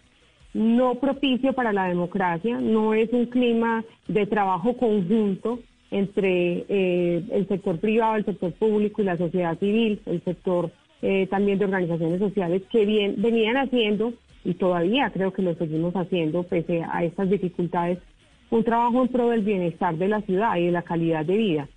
no 0.54 0.96
propicio 0.96 1.54
para 1.54 1.72
la 1.74 1.86
democracia, 1.86 2.60
no 2.60 2.94
es 2.94 3.12
un 3.14 3.28
clima 3.28 3.84
de 4.08 4.26
trabajo 4.26 4.76
conjunto, 4.78 5.60
entre 5.92 6.66
eh, 6.70 7.24
el 7.32 7.48
sector 7.48 7.80
privado, 7.80 8.16
el 8.16 8.26
sector 8.26 8.54
público 8.54 9.02
y 9.02 9.06
la 9.06 9.18
sociedad 9.18 9.58
civil, 9.58 10.00
el 10.06 10.24
sector 10.24 10.72
eh, 11.02 11.28
también 11.28 11.58
de 11.58 11.66
organizaciones 11.66 12.20
sociales 12.20 12.62
que 12.72 12.86
bien 12.86 13.16
venían 13.18 13.58
haciendo 13.58 14.14
y 14.44 14.54
todavía 14.54 15.10
creo 15.12 15.34
que 15.34 15.42
lo 15.42 15.56
seguimos 15.56 15.96
haciendo 15.96 16.44
pese 16.44 16.84
a 16.84 17.04
estas 17.04 17.30
dificultades, 17.30 18.00
un 18.50 18.64
trabajo 18.64 19.02
en 19.02 19.08
pro 19.08 19.30
del 19.30 19.42
bienestar 19.42 19.96
de 19.96 20.08
la 20.08 20.22
ciudad 20.22 20.58
y 20.58 20.66
de 20.66 20.72
la 20.72 20.82
calidad 20.82 21.26
de 21.26 21.38
vida. 21.38 21.68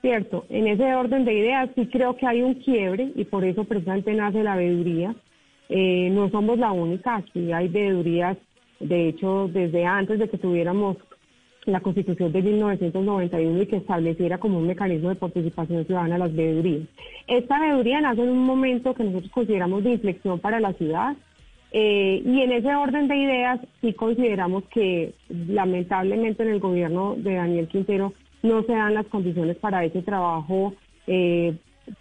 Cierto, 0.00 0.46
en 0.48 0.66
ese 0.66 0.94
orden 0.94 1.24
de 1.24 1.34
ideas 1.34 1.68
sí 1.74 1.86
creo 1.86 2.16
que 2.16 2.26
hay 2.26 2.40
un 2.40 2.54
quiebre 2.54 3.12
y 3.14 3.24
por 3.24 3.44
eso 3.44 3.64
precisamente 3.64 4.14
nace 4.14 4.42
la 4.42 4.56
veeduría. 4.56 5.14
Eh, 5.68 6.08
no 6.10 6.30
somos 6.30 6.58
la 6.58 6.72
única, 6.72 7.16
aquí 7.16 7.52
hay 7.52 7.68
veedurías, 7.68 8.36
de 8.80 9.08
hecho, 9.08 9.48
desde 9.52 9.84
antes 9.84 10.18
de 10.18 10.28
que 10.28 10.38
tuviéramos 10.38 10.96
la 11.66 11.80
Constitución 11.80 12.32
de 12.32 12.42
1991 12.42 13.62
y 13.62 13.66
que 13.66 13.76
estableciera 13.76 14.38
como 14.38 14.58
un 14.58 14.66
mecanismo 14.66 15.10
de 15.10 15.16
participación 15.16 15.84
ciudadana 15.84 16.18
las 16.18 16.34
veedurías. 16.34 16.88
Esta 17.26 17.60
veeduría 17.60 18.00
nace 18.00 18.22
en 18.22 18.30
un 18.30 18.44
momento 18.46 18.94
que 18.94 19.04
nosotros 19.04 19.30
consideramos 19.30 19.84
de 19.84 19.92
inflexión 19.92 20.38
para 20.38 20.60
la 20.60 20.72
ciudad 20.72 21.16
eh, 21.72 22.22
y 22.24 22.40
en 22.40 22.52
ese 22.52 22.74
orden 22.74 23.06
de 23.06 23.16
ideas 23.16 23.60
sí 23.80 23.92
consideramos 23.92 24.64
que 24.64 25.12
lamentablemente 25.28 26.42
en 26.42 26.50
el 26.50 26.60
gobierno 26.60 27.14
de 27.16 27.34
Daniel 27.34 27.68
Quintero 27.68 28.12
no 28.42 28.62
se 28.64 28.72
dan 28.72 28.94
las 28.94 29.06
condiciones 29.06 29.56
para 29.56 29.84
ese 29.84 30.02
trabajo 30.02 30.74
eh, 31.06 31.54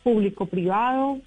público-privado 0.04 1.20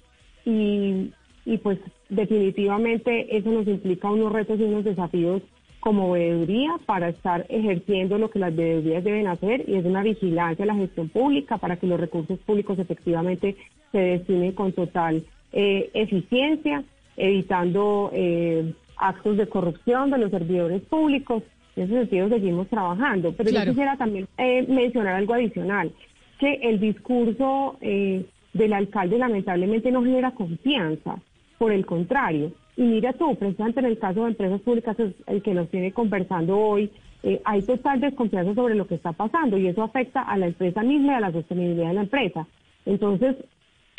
y, 0.45 1.11
y 1.45 1.57
pues 1.59 1.79
definitivamente 2.09 3.37
eso 3.37 3.49
nos 3.51 3.67
implica 3.67 4.11
unos 4.11 4.33
retos 4.33 4.59
y 4.59 4.63
unos 4.63 4.83
desafíos 4.83 5.41
como 5.83 6.11
veeduría 6.11 6.75
para 6.85 7.09
estar 7.09 7.45
ejerciendo 7.49 8.17
lo 8.17 8.29
que 8.29 8.39
las 8.39 8.55
veedurías 8.55 9.03
deben 9.03 9.27
hacer 9.27 9.65
y 9.67 9.75
es 9.75 9.83
una 9.83 10.01
vigilancia 10.01 10.63
a 10.63 10.65
la 10.65 10.75
gestión 10.75 11.09
pública 11.09 11.57
para 11.57 11.75
que 11.75 11.87
los 11.87 11.99
recursos 11.99 12.39
públicos 12.39 12.79
efectivamente 12.79 13.57
se 13.91 13.97
destinen 13.97 14.53
con 14.53 14.71
total 14.71 15.25
eh, 15.51 15.89
eficiencia, 15.93 16.85
evitando 17.17 18.11
eh, 18.13 18.73
actos 18.95 19.35
de 19.35 19.47
corrupción 19.47 20.09
de 20.09 20.19
los 20.19 20.31
servidores 20.31 20.81
públicos. 20.83 21.43
En 21.75 21.83
ese 21.83 21.99
sentido 21.99 22.29
seguimos 22.29 22.69
trabajando. 22.69 23.33
Pero 23.33 23.49
yo 23.49 23.65
quisiera 23.65 23.97
también 23.97 24.29
eh, 24.37 24.65
mencionar 24.69 25.15
algo 25.15 25.33
adicional, 25.33 25.91
que 26.39 26.61
el 26.63 26.79
discurso 26.79 27.77
del 27.81 28.73
alcalde 28.73 29.17
lamentablemente 29.17 29.91
no 29.91 30.01
genera 30.01 30.31
confianza. 30.31 31.17
Por 31.57 31.73
el 31.73 31.85
contrario, 31.85 32.53
y 32.75 32.81
mira 32.83 33.13
tú, 33.13 33.35
precisamente 33.35 33.79
en 33.79 33.85
el 33.85 33.99
caso 33.99 34.23
de 34.23 34.29
empresas 34.29 34.61
públicas, 34.61 34.97
el 35.27 35.41
que 35.41 35.53
nos 35.53 35.69
tiene 35.69 35.91
conversando 35.91 36.57
hoy, 36.57 36.89
eh, 37.21 37.41
hay 37.45 37.61
total 37.61 38.01
desconfianza 38.01 38.53
sobre 38.53 38.75
lo 38.75 38.87
que 38.87 38.95
está 38.95 39.13
pasando 39.13 39.57
y 39.57 39.67
eso 39.67 39.83
afecta 39.83 40.21
a 40.21 40.37
la 40.37 40.47
empresa 40.47 40.81
misma 40.83 41.13
y 41.13 41.15
a 41.15 41.19
la 41.21 41.31
sostenibilidad 41.31 41.89
de 41.89 41.93
la 41.93 42.01
empresa. 42.01 42.47
Entonces, 42.85 43.35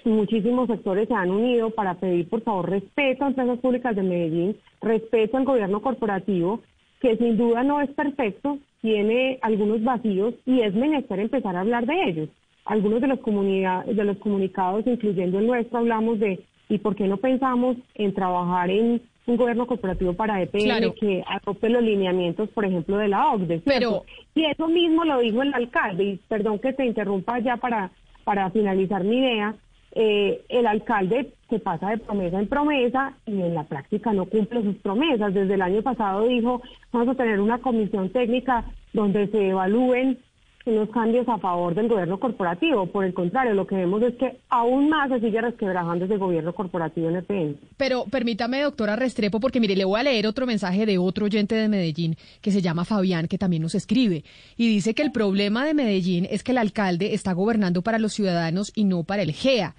muchísimos 0.05 0.67
sectores 0.69 1.09
se 1.09 1.15
han 1.15 1.31
unido 1.31 1.71
para 1.71 1.95
pedir, 1.95 2.29
por 2.29 2.43
favor, 2.43 2.69
respeto 2.69 3.25
a 3.25 3.29
empresas 3.29 3.59
públicas 3.61 3.97
de 3.97 4.03
Medellín, 4.03 4.57
respeto 4.83 5.37
al 5.37 5.45
gobierno 5.45 5.81
corporativo, 5.81 6.61
que 7.01 7.17
sin 7.17 7.37
duda 7.37 7.63
no 7.63 7.81
es 7.81 7.91
perfecto, 7.91 8.59
tiene 8.83 9.39
algunos 9.41 9.83
vacíos 9.83 10.35
y 10.45 10.61
es 10.61 10.75
menester 10.75 11.19
empezar 11.19 11.57
a 11.57 11.61
hablar 11.61 11.87
de 11.87 12.05
ellos. 12.05 12.29
Algunos 12.67 13.01
de 13.01 13.09
los, 13.09 13.21
de 13.23 14.05
los 14.05 14.19
comunicados, 14.19 14.87
incluyendo 14.87 15.39
el 15.39 15.47
nuestro, 15.47 15.79
hablamos 15.79 16.19
de 16.19 16.41
¿y 16.69 16.79
por 16.79 16.97
qué 16.97 17.07
no 17.07 17.17
pensamos 17.17 17.77
en 17.95 18.15
trabajar 18.15 18.71
en 18.71 19.03
un 19.27 19.37
gobierno 19.37 19.67
corporativo 19.67 20.13
para 20.13 20.43
EPN 20.43 20.93
que 21.01 21.25
adopte 21.27 21.71
los 21.71 21.83
lineamientos, 21.83 22.49
por 22.51 22.65
ejemplo, 22.65 22.99
de 22.99 23.09
la 23.09 23.33
OCDE. 23.33 23.63
Pero 23.65 24.05
y 24.35 24.45
eso 24.45 24.69
mismo 24.69 25.05
lo 25.05 25.21
dijo 25.21 25.43
el 25.43 25.55
alcalde, 25.55 26.05
y 26.05 26.17
perdón 26.29 26.59
que 26.59 26.73
te 26.73 26.85
interrumpa 26.85 27.39
ya 27.39 27.57
para, 27.57 27.91
para 28.25 28.51
finalizar 28.51 29.03
mi 29.03 29.19
idea, 29.19 29.55
eh, 29.93 30.43
el 30.49 30.67
alcalde 30.67 31.33
se 31.49 31.61
pasa 31.61 31.91
de 31.91 31.99
promesa 31.99 32.41
en 32.41 32.49
promesa 32.49 33.15
y 33.27 33.41
en 33.41 33.55
la 33.55 33.63
práctica 33.63 34.13
no 34.13 34.27
cumple 34.27 34.63
sus 34.63 34.77
promesas. 34.77 35.33
Desde 35.33 35.55
el 35.55 35.63
año 35.63 35.83
pasado 35.83 36.27
dijo, 36.27 36.61
vamos 36.93 37.09
a 37.09 37.15
tener 37.15 37.41
una 37.41 37.59
comisión 37.59 38.11
técnica 38.11 38.65
donde 38.93 39.29
se 39.29 39.51
evalúen 39.51 40.19
unos 40.67 40.89
cambios 40.91 41.29
a 41.29 41.39
favor 41.39 41.75
del 41.75 41.89
gobierno 41.89 42.19
corporativo. 42.19 42.87
Por 42.87 43.05
el 43.05 43.13
contrario, 43.13 43.55
lo 43.55 43.67
que 43.67 43.77
vemos 43.77 44.03
es 44.03 44.15
que 44.15 44.39
aún 44.49 44.89
más 44.89 45.11
se 45.11 45.21
sigue 45.21 45.41
resquebrajando 45.41 46.05
ese 46.07 46.17
gobierno 46.17 46.55
corporativo 46.55 47.09
en 47.09 47.17
el 47.17 47.25
PN. 47.25 47.57
Pero 47.77 48.05
permítame, 48.07 48.63
doctora 48.63 48.97
Restrepo, 48.97 49.41
porque 49.41 49.61
mire, 49.61 49.77
le 49.77 49.85
voy 49.85 50.01
a 50.01 50.05
leer 50.05 50.27
otro 50.27 50.47
mensaje 50.47 50.87
de 50.87 50.99
otro 50.99 51.27
oyente 51.27 51.55
de 51.55 51.69
Medellín 51.69 52.17
que 52.41 52.51
se 52.51 52.63
llama 52.63 52.85
Fabián, 52.85 53.29
que 53.29 53.39
también 53.39 53.63
nos 53.63 53.75
escribe. 53.75 54.25
Y 54.57 54.69
dice 54.69 54.95
que 54.95 55.03
el 55.03 55.13
problema 55.13 55.65
de 55.65 55.75
Medellín 55.75 56.27
es 56.31 56.43
que 56.43 56.53
el 56.53 56.59
alcalde 56.59 57.15
está 57.15 57.33
gobernando 57.33 57.83
para 57.83 57.99
los 57.99 58.13
ciudadanos 58.13 58.73
y 58.75 58.85
no 58.85 59.05
para 59.05 59.23
el 59.23 59.33
GEA 59.33 59.75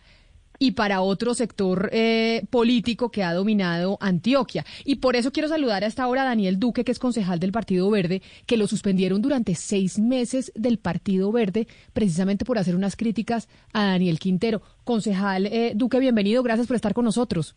y 0.59 0.71
para 0.71 1.01
otro 1.01 1.33
sector 1.33 1.89
eh, 1.91 2.45
político 2.49 3.09
que 3.09 3.23
ha 3.23 3.33
dominado 3.33 3.97
Antioquia. 3.99 4.65
Y 4.83 4.95
por 4.95 5.15
eso 5.15 5.31
quiero 5.31 5.49
saludar 5.49 5.83
a 5.83 5.87
esta 5.87 6.07
hora 6.07 6.23
a 6.23 6.25
Daniel 6.25 6.59
Duque, 6.59 6.83
que 6.83 6.91
es 6.91 6.99
concejal 6.99 7.39
del 7.39 7.51
Partido 7.51 7.89
Verde, 7.89 8.21
que 8.45 8.57
lo 8.57 8.67
suspendieron 8.67 9.21
durante 9.21 9.55
seis 9.55 9.99
meses 9.99 10.51
del 10.55 10.77
Partido 10.77 11.31
Verde, 11.31 11.67
precisamente 11.93 12.45
por 12.45 12.57
hacer 12.57 12.75
unas 12.75 12.95
críticas 12.95 13.47
a 13.73 13.85
Daniel 13.85 14.19
Quintero. 14.19 14.61
Concejal 14.83 15.47
eh, 15.47 15.73
Duque, 15.75 15.99
bienvenido, 15.99 16.43
gracias 16.43 16.67
por 16.67 16.75
estar 16.75 16.93
con 16.93 17.05
nosotros. 17.05 17.55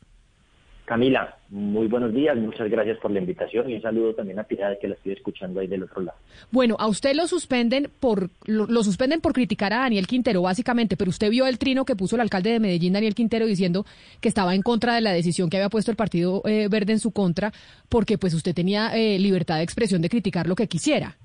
Camila, 0.88 1.37
muy 1.50 1.87
buenos 1.87 2.14
días, 2.14 2.35
muchas 2.38 2.71
gracias 2.71 2.97
por 2.97 3.11
la 3.11 3.18
invitación 3.18 3.68
y 3.68 3.75
un 3.75 3.83
saludo 3.83 4.14
también 4.14 4.38
a 4.38 4.45
Piedad 4.45 4.78
que 4.80 4.88
la 4.88 4.95
estoy 4.95 5.12
escuchando 5.12 5.61
ahí 5.61 5.66
del 5.66 5.83
otro 5.83 6.00
lado. 6.00 6.16
Bueno, 6.50 6.76
a 6.78 6.87
usted 6.87 7.14
lo 7.14 7.26
suspenden 7.26 7.90
por 8.00 8.30
lo, 8.47 8.83
suspenden 8.83 9.21
por 9.21 9.35
criticar 9.35 9.71
a 9.75 9.80
Daniel 9.80 10.07
Quintero 10.07 10.40
básicamente, 10.40 10.97
pero 10.97 11.11
usted 11.11 11.28
vio 11.28 11.47
el 11.47 11.59
trino 11.59 11.85
que 11.85 11.95
puso 11.95 12.16
el 12.16 12.23
alcalde 12.23 12.52
de 12.52 12.61
Medellín 12.61 12.95
Daniel 12.95 13.14
Quintero 13.14 13.45
diciendo 13.45 13.85
que 14.23 14.28
estaba 14.28 14.54
en 14.54 14.62
contra 14.62 14.95
de 14.95 15.02
la 15.02 15.12
decisión 15.12 15.50
que 15.50 15.59
había 15.59 15.68
puesto 15.68 15.90
el 15.90 15.99
Partido 15.99 16.40
eh, 16.47 16.68
Verde 16.71 16.92
en 16.95 17.00
su 17.00 17.12
contra 17.12 17.52
porque 17.90 18.16
pues 18.16 18.33
usted 18.33 18.54
tenía 18.54 18.97
eh, 18.97 19.18
libertad 19.18 19.59
de 19.59 19.64
expresión 19.64 20.00
de 20.00 20.09
criticar 20.09 20.47
lo 20.47 20.54
que 20.54 20.68
quisiera. 20.68 21.18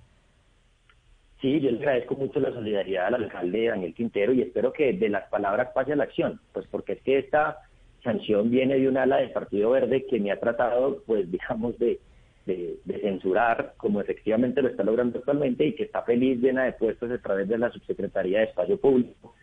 Sí, 1.39 1.61
yo 1.61 1.71
le 1.71 1.77
agradezco 1.77 2.15
mucho 2.15 2.41
la 2.41 2.51
solidaridad 2.51 3.07
al 3.07 3.23
alcalde 3.23 3.67
Daniel 3.67 3.93
Quintero 3.93 4.33
y 4.33 4.41
espero 4.41 4.73
que 4.73 4.91
de 4.91 5.07
las 5.07 5.29
palabras 5.29 5.69
pase 5.73 5.93
a 5.93 5.95
la 5.95 6.03
acción, 6.03 6.41
pues 6.51 6.67
porque 6.69 6.93
es 6.93 7.01
que 7.01 7.19
esta 7.19 7.59
sanción 8.03 8.51
viene 8.51 8.77
de 8.77 8.87
un 8.87 8.97
ala 8.97 9.17
del 9.17 9.31
Partido 9.31 9.71
Verde 9.71 10.05
que 10.05 10.19
me 10.19 10.31
ha 10.31 10.39
tratado, 10.39 11.01
pues 11.05 11.29
digamos, 11.31 11.77
de, 11.79 11.99
de, 12.45 12.99
censurar, 13.01 13.73
como 13.77 14.01
efectivamente 14.01 14.61
lo 14.61 14.69
está 14.69 14.83
logrando 14.83 15.19
actualmente, 15.19 15.65
y 15.65 15.73
que 15.73 15.83
está 15.83 16.03
feliz, 16.03 16.39
llena 16.39 16.65
de 16.65 16.73
puestos 16.73 17.09
a 17.11 17.17
través 17.17 17.47
de 17.47 17.57
la 17.57 17.71
Subsecretaría 17.71 18.39
de 18.39 18.45
Espacio 18.45 18.77
Público, 18.77 19.33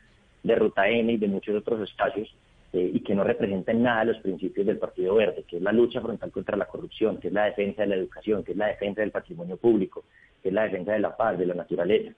de 0.43 0.55
Ruta 0.55 0.88
N 0.88 1.12
y 1.12 1.17
de 1.17 1.29
muchos 1.29 1.57
otros 1.57 1.88
espacios, 1.88 2.35
eh, 2.73 2.90
y 2.95 3.00
que 3.00 3.14
no 3.14 3.25
representan 3.25 3.83
nada 3.83 4.05
los 4.05 4.19
principios 4.19 4.67
del 4.67 4.79
Partido 4.79 5.14
Verde, 5.17 5.45
que 5.49 5.57
es 5.57 5.62
la 5.62 5.73
lucha 5.73 6.00
frontal 6.00 6.31
contra 6.31 6.57
la 6.57 6.67
corrupción, 6.67 7.19
que 7.19 7.29
es 7.29 7.35
la 7.35 7.47
defensa 7.47 7.83
de 7.83 7.88
la 7.88 7.97
educación, 7.97 8.45
que 8.45 8.52
es 8.52 8.59
la 8.59 8.69
defensa 8.69 9.00
del 9.00 9.11
patrimonio 9.11 9.57
público, 9.57 10.05
que 10.43 10.49
es 10.49 10.55
la 10.55 10.64
defensa 10.64 10.93
de 10.93 11.00
la 11.00 11.17
paz, 11.17 11.38
de 11.38 11.47
la 11.47 11.55
naturaleza. 11.55 12.12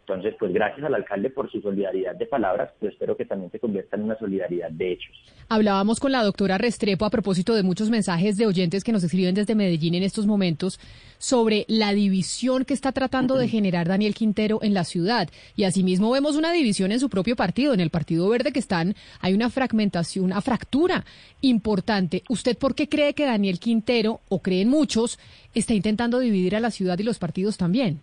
Entonces, 0.00 0.34
pues 0.38 0.52
gracias 0.52 0.84
al 0.84 0.94
alcalde 0.94 1.30
por 1.30 1.50
su 1.50 1.60
solidaridad 1.60 2.14
de 2.14 2.26
palabras, 2.26 2.70
pero 2.78 2.92
espero 2.92 3.16
que 3.16 3.24
también 3.24 3.50
se 3.50 3.58
convierta 3.58 3.96
en 3.96 4.02
una 4.02 4.18
solidaridad 4.18 4.70
de 4.70 4.92
hechos. 4.92 5.16
Hablábamos 5.48 6.00
con 6.00 6.12
la 6.12 6.22
doctora 6.22 6.58
Restrepo 6.58 7.06
a 7.06 7.10
propósito 7.10 7.54
de 7.54 7.62
muchos 7.62 7.88
mensajes 7.88 8.36
de 8.36 8.46
oyentes 8.46 8.84
que 8.84 8.92
nos 8.92 9.02
escriben 9.02 9.34
desde 9.34 9.54
Medellín 9.54 9.94
en 9.94 10.02
estos 10.02 10.26
momentos 10.26 10.78
sobre 11.18 11.64
la 11.68 11.94
división 11.94 12.66
que 12.66 12.74
está 12.74 12.92
tratando 12.92 13.36
de 13.36 13.48
generar 13.48 13.88
Daniel 13.88 14.14
Quintero 14.14 14.58
en 14.62 14.74
la 14.74 14.84
ciudad. 14.84 15.30
Y 15.56 15.64
asimismo 15.64 16.10
vemos 16.10 16.36
una 16.36 16.52
división 16.52 16.92
en 16.92 17.00
su 17.00 17.08
propio 17.08 17.34
partido, 17.34 17.72
en 17.72 17.80
el 17.80 17.90
Partido 17.90 18.28
Verde, 18.28 18.52
que 18.52 18.58
están, 18.58 18.94
hay 19.20 19.32
una 19.32 19.48
fragmentación, 19.48 20.26
una 20.26 20.42
fractura 20.42 21.04
importante. 21.40 22.22
¿Usted 22.28 22.58
por 22.58 22.74
qué 22.74 22.88
cree 22.88 23.14
que 23.14 23.24
Daniel 23.24 23.58
Quintero, 23.58 24.20
o 24.28 24.40
creen 24.40 24.68
muchos, 24.68 25.18
está 25.54 25.72
intentando 25.72 26.18
dividir 26.18 26.54
a 26.54 26.60
la 26.60 26.70
ciudad 26.70 26.98
y 26.98 27.02
los 27.02 27.18
partidos 27.18 27.56
también? 27.56 28.00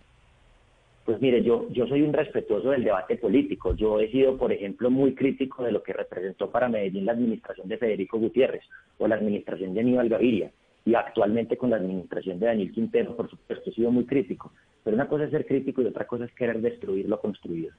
Pues 1.05 1.21
mire, 1.21 1.43
yo, 1.43 1.67
yo 1.69 1.85
soy 1.87 2.01
un 2.01 2.13
respetuoso 2.13 2.69
del 2.69 2.85
debate 2.85 3.17
político. 3.17 3.75
Yo 3.75 3.99
he 3.99 4.09
sido, 4.09 4.37
por 4.37 4.53
ejemplo, 4.53 4.89
muy 4.89 5.13
crítico 5.13 5.63
de 5.63 5.71
lo 5.73 5.83
que 5.83 5.91
representó 5.91 6.49
para 6.49 6.69
Medellín 6.69 7.05
la 7.05 7.11
administración 7.11 7.67
de 7.67 7.77
Federico 7.77 8.17
Gutiérrez 8.17 8.63
o 8.99 9.07
la 9.07 9.15
administración 9.15 9.73
de 9.73 9.81
Aníbal 9.81 10.07
Gaviria. 10.07 10.51
Y 10.85 10.95
actualmente 10.95 11.57
con 11.57 11.71
la 11.71 11.77
administración 11.77 12.39
de 12.39 12.45
Daniel 12.45 12.71
Quintero, 12.71 13.15
por 13.17 13.29
supuesto, 13.29 13.69
he 13.69 13.73
sido 13.73 13.91
muy 13.91 14.05
crítico. 14.05 14.53
Pero 14.83 14.95
una 14.95 15.07
cosa 15.07 15.25
es 15.25 15.31
ser 15.31 15.45
crítico 15.45 15.81
y 15.81 15.85
otra 15.85 16.07
cosa 16.07 16.25
es 16.25 16.31
querer 16.33 16.61
destruir 16.61 17.07
lo 17.09 17.19
construido. 17.19 17.71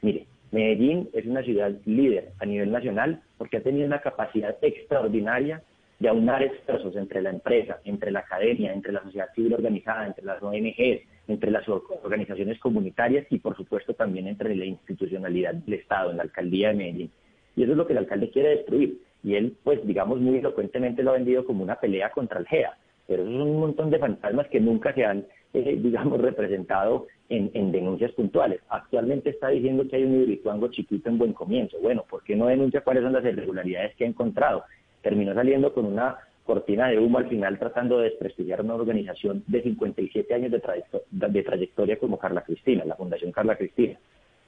Mire, 0.00 0.26
Medellín 0.50 1.08
es 1.12 1.24
una 1.26 1.42
ciudad 1.42 1.72
líder 1.86 2.32
a 2.40 2.46
nivel 2.46 2.72
nacional 2.72 3.22
porque 3.38 3.58
ha 3.58 3.62
tenido 3.62 3.86
una 3.86 4.00
capacidad 4.00 4.56
extraordinaria 4.60 5.62
de 6.00 6.08
aunar 6.08 6.42
esfuerzos 6.42 6.96
entre 6.96 7.22
la 7.22 7.30
empresa, 7.30 7.78
entre 7.84 8.10
la 8.10 8.20
academia, 8.20 8.72
entre 8.72 8.92
la 8.92 9.02
sociedad 9.02 9.32
civil 9.34 9.54
organizada, 9.54 10.06
entre 10.06 10.24
las 10.24 10.42
ONGs, 10.42 11.02
entre 11.28 11.50
las 11.50 11.68
organizaciones 11.68 12.58
comunitarias 12.58 13.26
y 13.30 13.38
por 13.38 13.56
supuesto 13.56 13.94
también 13.94 14.26
entre 14.26 14.54
la 14.56 14.64
institucionalidad 14.64 15.54
del 15.54 15.74
Estado, 15.74 16.10
en 16.10 16.16
la 16.16 16.24
alcaldía 16.24 16.68
de 16.68 16.74
Medellín. 16.74 17.10
Y 17.56 17.62
eso 17.62 17.72
es 17.72 17.78
lo 17.78 17.86
que 17.86 17.92
el 17.92 17.98
alcalde 17.98 18.30
quiere 18.30 18.50
destruir. 18.50 18.98
Y 19.22 19.34
él, 19.36 19.56
pues 19.62 19.86
digamos, 19.86 20.20
muy 20.20 20.38
elocuentemente 20.38 21.02
lo 21.02 21.10
ha 21.10 21.14
vendido 21.14 21.44
como 21.44 21.62
una 21.62 21.76
pelea 21.76 22.10
contra 22.10 22.40
el 22.40 22.46
GEA. 22.46 22.76
Pero 23.06 23.22
esos 23.22 23.34
son 23.34 23.48
un 23.48 23.60
montón 23.60 23.90
de 23.90 23.98
fantasmas 23.98 24.48
que 24.48 24.60
nunca 24.60 24.92
se 24.94 25.04
han, 25.04 25.24
eh, 25.54 25.78
digamos, 25.80 26.20
representado 26.20 27.06
en, 27.28 27.72
denuncias 27.72 28.12
puntuales. 28.12 28.60
Actualmente 28.68 29.30
está 29.30 29.48
diciendo 29.48 29.86
que 29.88 29.96
hay 29.96 30.04
un 30.04 30.20
hidroituango 30.20 30.68
chiquito 30.68 31.08
en 31.08 31.18
buen 31.18 31.32
comienzo. 31.32 31.78
Bueno, 31.80 32.04
¿por 32.08 32.22
qué 32.24 32.36
no 32.36 32.46
denuncia 32.46 32.82
cuáles 32.82 33.02
son 33.02 33.12
las 33.12 33.24
irregularidades 33.24 33.96
que 33.96 34.04
ha 34.04 34.08
encontrado? 34.08 34.64
Terminó 35.00 35.32
saliendo 35.34 35.72
con 35.72 35.86
una 35.86 36.18
cortina 36.44 36.88
de 36.88 36.98
humo 36.98 37.18
al 37.18 37.28
final 37.28 37.58
tratando 37.58 37.98
de 37.98 38.10
desprestigiar 38.10 38.62
una 38.62 38.74
organización 38.74 39.44
de 39.46 39.62
57 39.62 40.34
años 40.34 40.50
de, 40.50 40.62
de 41.10 41.42
trayectoria 41.42 41.98
como 41.98 42.18
Carla 42.18 42.42
Cristina, 42.42 42.84
la 42.84 42.96
Fundación 42.96 43.32
Carla 43.32 43.56
Cristina. 43.56 43.98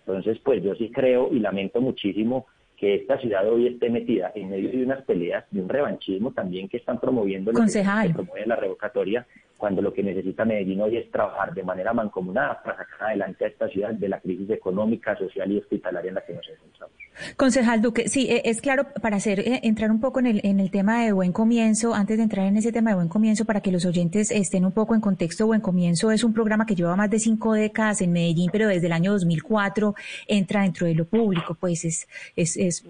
Entonces, 0.07 0.39
pues 0.43 0.63
yo 0.63 0.75
sí 0.75 0.91
creo 0.91 1.31
y 1.33 1.39
lamento 1.39 1.81
muchísimo 1.81 2.47
que 2.77 2.97
esta 2.97 3.19
ciudad 3.19 3.49
hoy 3.49 3.69
esté 3.69 3.89
metida 3.89 4.33
en 4.35 4.51
medio 4.51 4.71
de 4.71 4.83
unas 4.83 5.03
peleas, 5.05 5.45
de 5.51 5.61
un 5.61 5.69
revanchismo 5.69 6.33
también 6.33 6.69
que 6.69 6.77
están 6.77 6.99
promoviendo, 7.01 7.53
Concejal. 7.53 8.09
que 8.09 8.15
promueve 8.15 8.47
la 8.47 8.57
revocatoria, 8.57 9.27
cuando 9.57 9.83
lo 9.83 9.93
que 9.93 10.03
necesita 10.03 10.45
Medellín 10.45 10.81
hoy 10.81 10.97
es 10.97 11.11
trabajar 11.11 11.55
de 11.55 11.63
manera 11.63 11.93
mancomunada 11.93 12.63
para 12.63 12.79
sacar 12.79 13.09
adelante 13.09 13.45
a 13.45 13.49
esta 13.49 13.69
ciudad 13.69 13.93
de 13.93 14.09
la 14.09 14.21
crisis 14.21 14.51
económica, 14.51 15.17
social 15.17 15.51
y 15.51 15.59
hospitalaria 15.59 16.09
en 16.09 16.15
la 16.17 16.25
que 16.25 16.35
nos 16.35 16.49
encontramos. 16.49 16.95
Concejal 17.37 17.81
Duque, 17.81 18.09
sí, 18.09 18.27
e, 18.29 18.43
es 18.45 18.61
claro, 18.61 18.87
para 19.01 19.17
hacer 19.17 19.41
eh, 19.41 19.61
entrar 19.63 19.91
un 19.91 20.01
poco 20.01 20.19
en 20.19 20.27
el, 20.27 20.41
en 20.43 20.59
el 20.59 20.71
tema 20.71 21.05
de 21.05 21.13
buen 21.13 21.33
comienzo, 21.33 21.95
antes 21.95 22.17
de 22.17 22.25
entrar 22.25 22.47
en 22.47 22.57
ese 22.57 22.73
tema 22.73 22.91
de 22.91 22.97
buen 22.97 23.09
comienzo, 23.09 23.45
para 23.45 23.61
que 23.61 23.71
los 23.71 23.85
oyentes 23.85 24.31
estén 24.31 24.65
un 24.65 24.73
poco 24.73 24.95
en 24.95 25.01
contexto, 25.01 25.47
buen 25.47 25.61
comienzo 25.61 26.11
es 26.11 26.25
un 26.25 26.35
programa 26.35 26.67
que 26.67 26.75
lleva 26.75 26.97
más 26.97 27.11
de 27.11 27.19
cinco 27.21 27.53
décadas 27.53 28.01
en 28.01 28.13
Medellín, 28.13 28.51
pero 28.51 28.69
desde 28.69 28.87
el 28.87 28.93
año 28.93 29.13
2004 29.13 29.95
entra 30.27 30.63
dentro 30.63 30.87
de 30.87 30.95
lo 30.95 31.05
público, 31.05 31.55
pues 31.55 31.85
es, 31.85 32.09
es, 32.37 32.57
es 32.57 32.85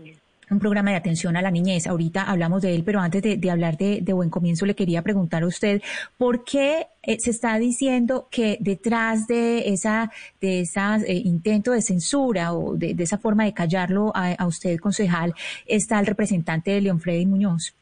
un 0.55 0.61
programa 0.61 0.91
de 0.91 0.97
atención 0.97 1.37
a 1.37 1.43
la 1.43 1.51
niñez. 1.51 1.87
Ahorita 1.87 2.23
hablamos 2.23 2.63
de 2.63 2.75
él, 2.75 2.83
pero 2.85 3.01
antes 3.01 3.23
de, 3.23 3.51
hablar 3.51 3.77
de, 3.77 4.13
buen 4.13 4.31
comienzo, 4.31 4.65
le 4.65 4.75
quería 4.75 5.03
preguntar 5.03 5.43
a 5.43 5.47
usted 5.47 5.83
por 6.17 6.45
qué 6.45 6.87
eh, 7.03 7.19
se 7.19 7.31
está 7.31 7.59
diciendo 7.59 8.29
que 8.31 8.57
detrás 8.61 9.27
de 9.27 9.69
esa, 9.69 10.11
de 10.41 10.61
esa 10.61 10.97
eh, 10.97 11.15
intento 11.25 11.73
de 11.73 11.83
censura 11.83 12.55
o 12.55 12.75
de, 12.77 12.95
esa 12.99 13.19
forma 13.19 13.45
de 13.45 13.53
callarlo 13.53 14.13
a, 14.15 14.47
usted, 14.47 14.79
concejal, 14.79 15.35
está 15.67 15.99
el 16.01 16.07
representante 16.07 16.71
de 16.71 16.81
León 16.81 17.01
Freddy 17.01 17.27
Muñoz. 17.27 17.75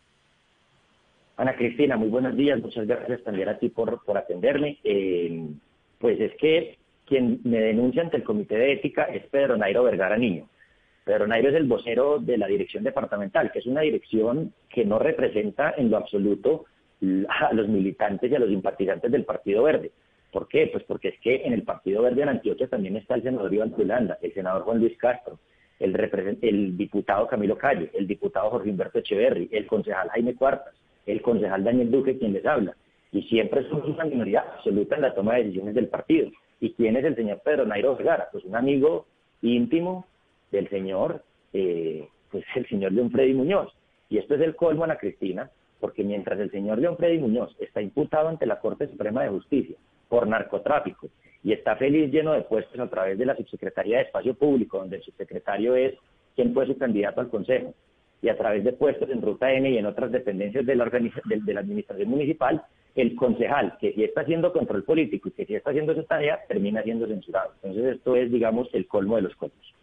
Ana 1.36 1.54
Cristina, 1.54 1.96
muy 1.96 2.08
buenos 2.08 2.36
días. 2.36 2.60
Muchas 2.60 2.86
gracias 2.86 3.22
también 3.22 3.48
a 3.48 3.58
ti 3.58 3.68
por, 3.68 4.00
atenderme. 4.16 4.78
Eh, 4.84 5.46
pues 5.98 6.20
es 6.20 6.32
que 6.36 6.78
quien 7.06 7.40
me 7.44 7.58
denuncia 7.58 8.02
ante 8.02 8.16
el 8.16 8.24
Comité 8.24 8.56
de 8.56 8.72
Ética 8.72 9.04
es 9.04 9.24
Pedro 9.26 9.56
Nairo 9.56 9.82
Vergara 9.84 10.16
Niño. 10.16 10.46
Pedro 11.04 11.26
Nairo 11.26 11.48
es 11.48 11.56
el 11.56 11.66
vocero 11.66 12.18
de 12.18 12.38
la 12.38 12.46
dirección 12.46 12.84
departamental, 12.84 13.50
que 13.50 13.58
es 13.58 13.66
una 13.66 13.80
dirección 13.80 14.52
que 14.68 14.84
no 14.84 14.98
representa 14.98 15.74
en 15.76 15.90
lo 15.90 15.96
absoluto 15.96 16.66
a 17.28 17.52
los 17.52 17.68
militantes 17.68 18.30
y 18.30 18.34
a 18.34 18.38
los 18.38 18.48
simpatizantes 18.48 19.10
del 19.10 19.24
Partido 19.24 19.64
Verde. 19.64 19.90
¿Por 20.30 20.48
qué? 20.48 20.68
Pues 20.68 20.84
porque 20.84 21.08
es 21.08 21.18
que 21.20 21.42
en 21.44 21.52
el 21.52 21.62
Partido 21.62 22.02
Verde 22.02 22.22
en 22.22 22.28
Antioquia 22.28 22.68
también 22.68 22.96
está 22.96 23.16
el 23.16 23.22
senador 23.22 23.52
Iván 23.52 23.74
Zulanda, 23.74 24.18
el 24.22 24.32
senador 24.32 24.62
Juan 24.62 24.78
Luis 24.78 24.96
Castro, 24.96 25.38
el, 25.80 26.38
el 26.40 26.76
diputado 26.76 27.26
Camilo 27.26 27.58
Calle, 27.58 27.90
el 27.94 28.06
diputado 28.06 28.50
Jorge 28.50 28.70
Humberto 28.70 29.00
Echeverry, 29.00 29.48
el 29.50 29.66
concejal 29.66 30.08
Jaime 30.10 30.34
Cuartas, 30.34 30.74
el 31.06 31.20
concejal 31.20 31.64
Daniel 31.64 31.90
Duque, 31.90 32.16
quien 32.16 32.32
les 32.32 32.46
habla. 32.46 32.76
Y 33.10 33.22
siempre 33.22 33.68
somos 33.68 33.88
una 33.88 34.04
minoría 34.04 34.40
absoluta 34.40 34.94
en 34.94 35.02
la 35.02 35.14
toma 35.14 35.34
de 35.34 35.42
decisiones 35.42 35.74
del 35.74 35.88
partido. 35.88 36.30
¿Y 36.60 36.72
quién 36.74 36.96
es 36.96 37.04
el 37.04 37.16
señor 37.16 37.40
Pedro 37.44 37.66
Nairo 37.66 37.96
Vergara? 37.96 38.28
Pues 38.30 38.44
un 38.44 38.54
amigo 38.54 39.06
íntimo 39.42 40.06
del 40.52 40.68
señor, 40.70 41.24
eh, 41.52 42.06
pues 42.30 42.44
el 42.54 42.68
señor 42.68 42.92
León 42.92 43.10
Freddy 43.10 43.34
Muñoz. 43.34 43.72
Y 44.08 44.18
esto 44.18 44.36
es 44.36 44.40
el 44.42 44.54
colmo, 44.54 44.84
Ana 44.84 44.96
Cristina, 44.96 45.50
porque 45.80 46.04
mientras 46.04 46.38
el 46.38 46.50
señor 46.52 46.78
León 46.78 46.96
Freddy 46.96 47.18
Muñoz 47.18 47.56
está 47.58 47.82
imputado 47.82 48.28
ante 48.28 48.46
la 48.46 48.60
Corte 48.60 48.86
Suprema 48.86 49.24
de 49.24 49.30
Justicia 49.30 49.76
por 50.08 50.28
narcotráfico 50.28 51.08
y 51.42 51.52
está 51.52 51.74
feliz 51.74 52.12
lleno 52.12 52.32
de 52.34 52.42
puestos 52.42 52.78
a 52.78 52.88
través 52.88 53.18
de 53.18 53.26
la 53.26 53.34
Subsecretaría 53.34 53.96
de 53.96 54.04
Espacio 54.04 54.34
Público, 54.34 54.78
donde 54.78 54.98
el 54.98 55.02
subsecretario 55.02 55.74
es 55.74 55.94
quien 56.36 56.54
fue 56.54 56.66
su 56.66 56.78
candidato 56.78 57.20
al 57.20 57.28
Consejo, 57.28 57.74
y 58.22 58.28
a 58.28 58.36
través 58.36 58.62
de 58.62 58.72
puestos 58.72 59.10
en 59.10 59.20
Ruta 59.20 59.52
M 59.52 59.68
y 59.68 59.76
en 59.76 59.86
otras 59.86 60.12
dependencias 60.12 60.64
de 60.64 60.76
la, 60.76 60.84
de, 60.84 61.54
la 61.54 61.60
Administración 61.60 62.08
Municipal, 62.08 62.62
el 62.94 63.16
concejal, 63.16 63.76
que 63.80 63.92
si 63.92 64.04
está 64.04 64.20
haciendo 64.20 64.52
control 64.52 64.84
político 64.84 65.28
y 65.28 65.32
que 65.32 65.44
si 65.44 65.56
está 65.56 65.70
haciendo 65.70 65.92
esa 65.92 66.04
tarea, 66.04 66.38
termina 66.46 66.82
siendo 66.82 67.06
censurado. 67.08 67.52
Entonces 67.62 67.96
esto 67.96 68.14
es, 68.14 68.30
digamos, 68.30 68.68
el 68.72 68.86
colmo 68.86 69.16
de 69.16 69.22
los 69.22 69.34
colmos. 69.34 69.74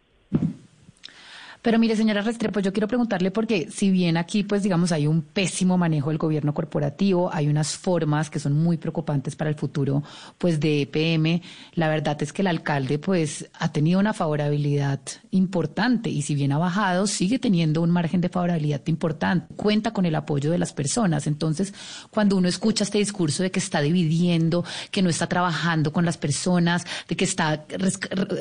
Pero 1.61 1.77
mire, 1.77 1.97
señora 1.97 2.21
Restrepo, 2.21 2.61
yo 2.61 2.71
quiero 2.71 2.87
preguntarle 2.87 3.31
porque 3.31 3.67
si 3.69 3.91
bien 3.91 4.15
aquí, 4.15 4.43
pues 4.43 4.63
digamos, 4.63 4.93
hay 4.93 5.07
un 5.07 5.21
pésimo 5.21 5.77
manejo 5.77 6.09
del 6.09 6.17
gobierno 6.17 6.53
corporativo, 6.53 7.29
hay 7.33 7.47
unas 7.49 7.75
formas 7.75 8.29
que 8.29 8.39
son 8.39 8.53
muy 8.53 8.77
preocupantes 8.77 9.35
para 9.35 9.49
el 9.49 9.57
futuro, 9.57 10.01
pues 10.37 10.61
de 10.61 10.83
EPM, 10.83 11.41
la 11.73 11.89
verdad 11.89 12.21
es 12.23 12.31
que 12.31 12.43
el 12.43 12.47
alcalde, 12.47 12.97
pues, 12.97 13.49
ha 13.59 13.73
tenido 13.73 13.99
una 13.99 14.13
favorabilidad 14.13 15.01
importante 15.31 16.09
y 16.09 16.21
si 16.21 16.33
bien 16.33 16.53
ha 16.53 16.57
bajado, 16.57 17.07
sigue 17.07 17.39
teniendo 17.39 17.81
un 17.81 17.91
margen 17.91 18.21
de 18.21 18.29
favorabilidad 18.29 18.81
importante, 18.85 19.53
cuenta 19.55 19.91
con 19.91 20.05
el 20.05 20.15
apoyo 20.15 20.51
de 20.51 20.59
las 20.59 20.71
personas. 20.71 21.27
Entonces, 21.27 21.73
cuando 22.09 22.37
uno 22.37 22.47
escucha 22.47 22.85
este 22.85 22.99
discurso 22.99 23.43
de 23.43 23.51
que 23.51 23.59
está 23.59 23.81
dividiendo, 23.81 24.63
que 24.91 25.01
no 25.01 25.09
está 25.09 25.27
trabajando 25.27 25.91
con 25.91 26.05
las 26.05 26.17
personas, 26.17 26.85
de 27.09 27.17
que 27.17 27.25
está, 27.25 27.65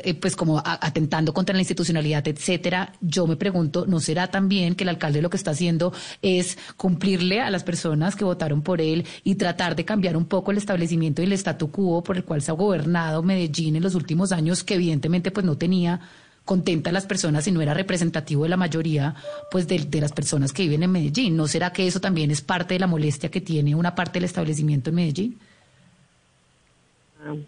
eh, 0.04 0.14
pues, 0.14 0.36
como 0.36 0.62
atentando 0.64 1.34
contra 1.34 1.54
la 1.54 1.62
institucionalidad, 1.62 2.26
etcétera, 2.28 2.92
yo 3.08 3.26
me 3.26 3.36
pregunto, 3.36 3.86
¿no 3.86 4.00
será 4.00 4.28
también 4.28 4.74
que 4.74 4.84
el 4.84 4.90
alcalde 4.90 5.22
lo 5.22 5.30
que 5.30 5.36
está 5.36 5.52
haciendo 5.52 5.92
es 6.22 6.58
cumplirle 6.76 7.40
a 7.40 7.50
las 7.50 7.64
personas 7.64 8.16
que 8.16 8.24
votaron 8.24 8.62
por 8.62 8.80
él 8.80 9.04
y 9.24 9.36
tratar 9.36 9.74
de 9.76 9.84
cambiar 9.84 10.16
un 10.16 10.26
poco 10.26 10.50
el 10.50 10.58
establecimiento 10.58 11.22
y 11.22 11.24
el 11.24 11.32
statu 11.32 11.70
quo 11.70 12.02
por 12.02 12.16
el 12.16 12.24
cual 12.24 12.42
se 12.42 12.50
ha 12.50 12.54
gobernado 12.54 13.22
Medellín 13.22 13.76
en 13.76 13.82
los 13.82 13.94
últimos 13.94 14.32
años, 14.32 14.62
que 14.62 14.74
evidentemente 14.74 15.30
pues 15.30 15.46
no 15.46 15.56
tenía 15.56 16.00
contenta 16.44 16.90
a 16.90 16.92
las 16.94 17.06
personas 17.06 17.46
y 17.46 17.52
no 17.52 17.60
era 17.60 17.74
representativo 17.74 18.44
de 18.44 18.48
la 18.48 18.56
mayoría 18.56 19.14
pues 19.50 19.68
de, 19.68 19.78
de, 19.80 20.00
las 20.00 20.12
personas 20.12 20.52
que 20.52 20.62
viven 20.62 20.82
en 20.82 20.90
Medellín. 20.90 21.36
¿No 21.36 21.46
será 21.46 21.72
que 21.72 21.86
eso 21.86 22.00
también 22.00 22.30
es 22.30 22.40
parte 22.40 22.74
de 22.74 22.80
la 22.80 22.86
molestia 22.86 23.30
que 23.30 23.42
tiene 23.42 23.74
una 23.74 23.94
parte 23.94 24.14
del 24.14 24.24
establecimiento 24.24 24.90
en 24.90 24.96
Medellín? 24.96 25.38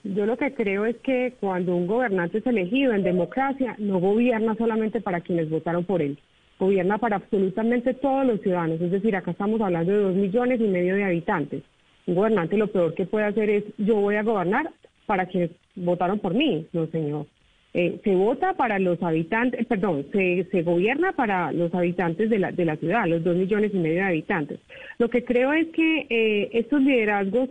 Yo 0.03 0.27
lo 0.27 0.37
que 0.37 0.53
creo 0.53 0.85
es 0.85 0.97
que 0.97 1.35
cuando 1.39 1.77
un 1.77 1.87
gobernante 1.87 2.39
es 2.39 2.47
elegido 2.47 2.93
en 2.93 3.03
democracia, 3.03 3.77
no 3.79 4.01
gobierna 4.01 4.55
solamente 4.57 5.01
para 5.01 5.21
quienes 5.21 5.49
votaron 5.49 5.85
por 5.85 6.03
él, 6.03 6.19
gobierna 6.59 6.99
para 6.99 7.17
absolutamente 7.17 7.95
todos 7.95 8.27
los 8.27 8.41
ciudadanos. 8.41 8.81
Es 8.81 8.91
decir, 8.91 9.15
acá 9.15 9.31
estamos 9.31 9.61
hablando 9.61 9.93
de 9.93 10.03
dos 10.03 10.15
millones 10.15 10.61
y 10.61 10.65
medio 10.65 10.97
de 10.97 11.05
habitantes. 11.05 11.63
Un 12.07 12.17
gobernante 12.17 12.57
lo 12.57 12.67
peor 12.67 12.95
que 12.95 13.07
puede 13.07 13.27
hacer 13.27 13.49
es 13.49 13.65
yo 13.79 13.97
voy 13.97 14.17
a 14.17 14.23
gobernar 14.23 14.71
para 15.07 15.27
quienes 15.27 15.51
votaron 15.77 16.19
por 16.19 16.35
mí, 16.35 16.67
no 16.73 16.87
señor. 16.89 17.27
Eh, 17.73 18.01
se 18.03 18.17
vota 18.17 18.55
para 18.55 18.81
los 18.81 19.01
habitantes, 19.01 19.65
perdón, 19.67 20.05
se, 20.11 20.45
se 20.51 20.63
gobierna 20.63 21.13
para 21.13 21.53
los 21.53 21.73
habitantes 21.73 22.29
de 22.29 22.41
la, 22.41 22.51
de 22.51 22.65
la 22.65 22.77
ciudad, 22.77 23.07
los 23.07 23.23
dos 23.23 23.37
millones 23.37 23.71
y 23.73 23.79
medio 23.79 23.99
de 23.99 24.09
habitantes. 24.09 24.59
Lo 24.99 25.09
que 25.09 25.25
creo 25.25 25.53
es 25.53 25.69
que 25.69 26.07
eh, 26.11 26.51
estos 26.53 26.83
liderazgos 26.83 27.49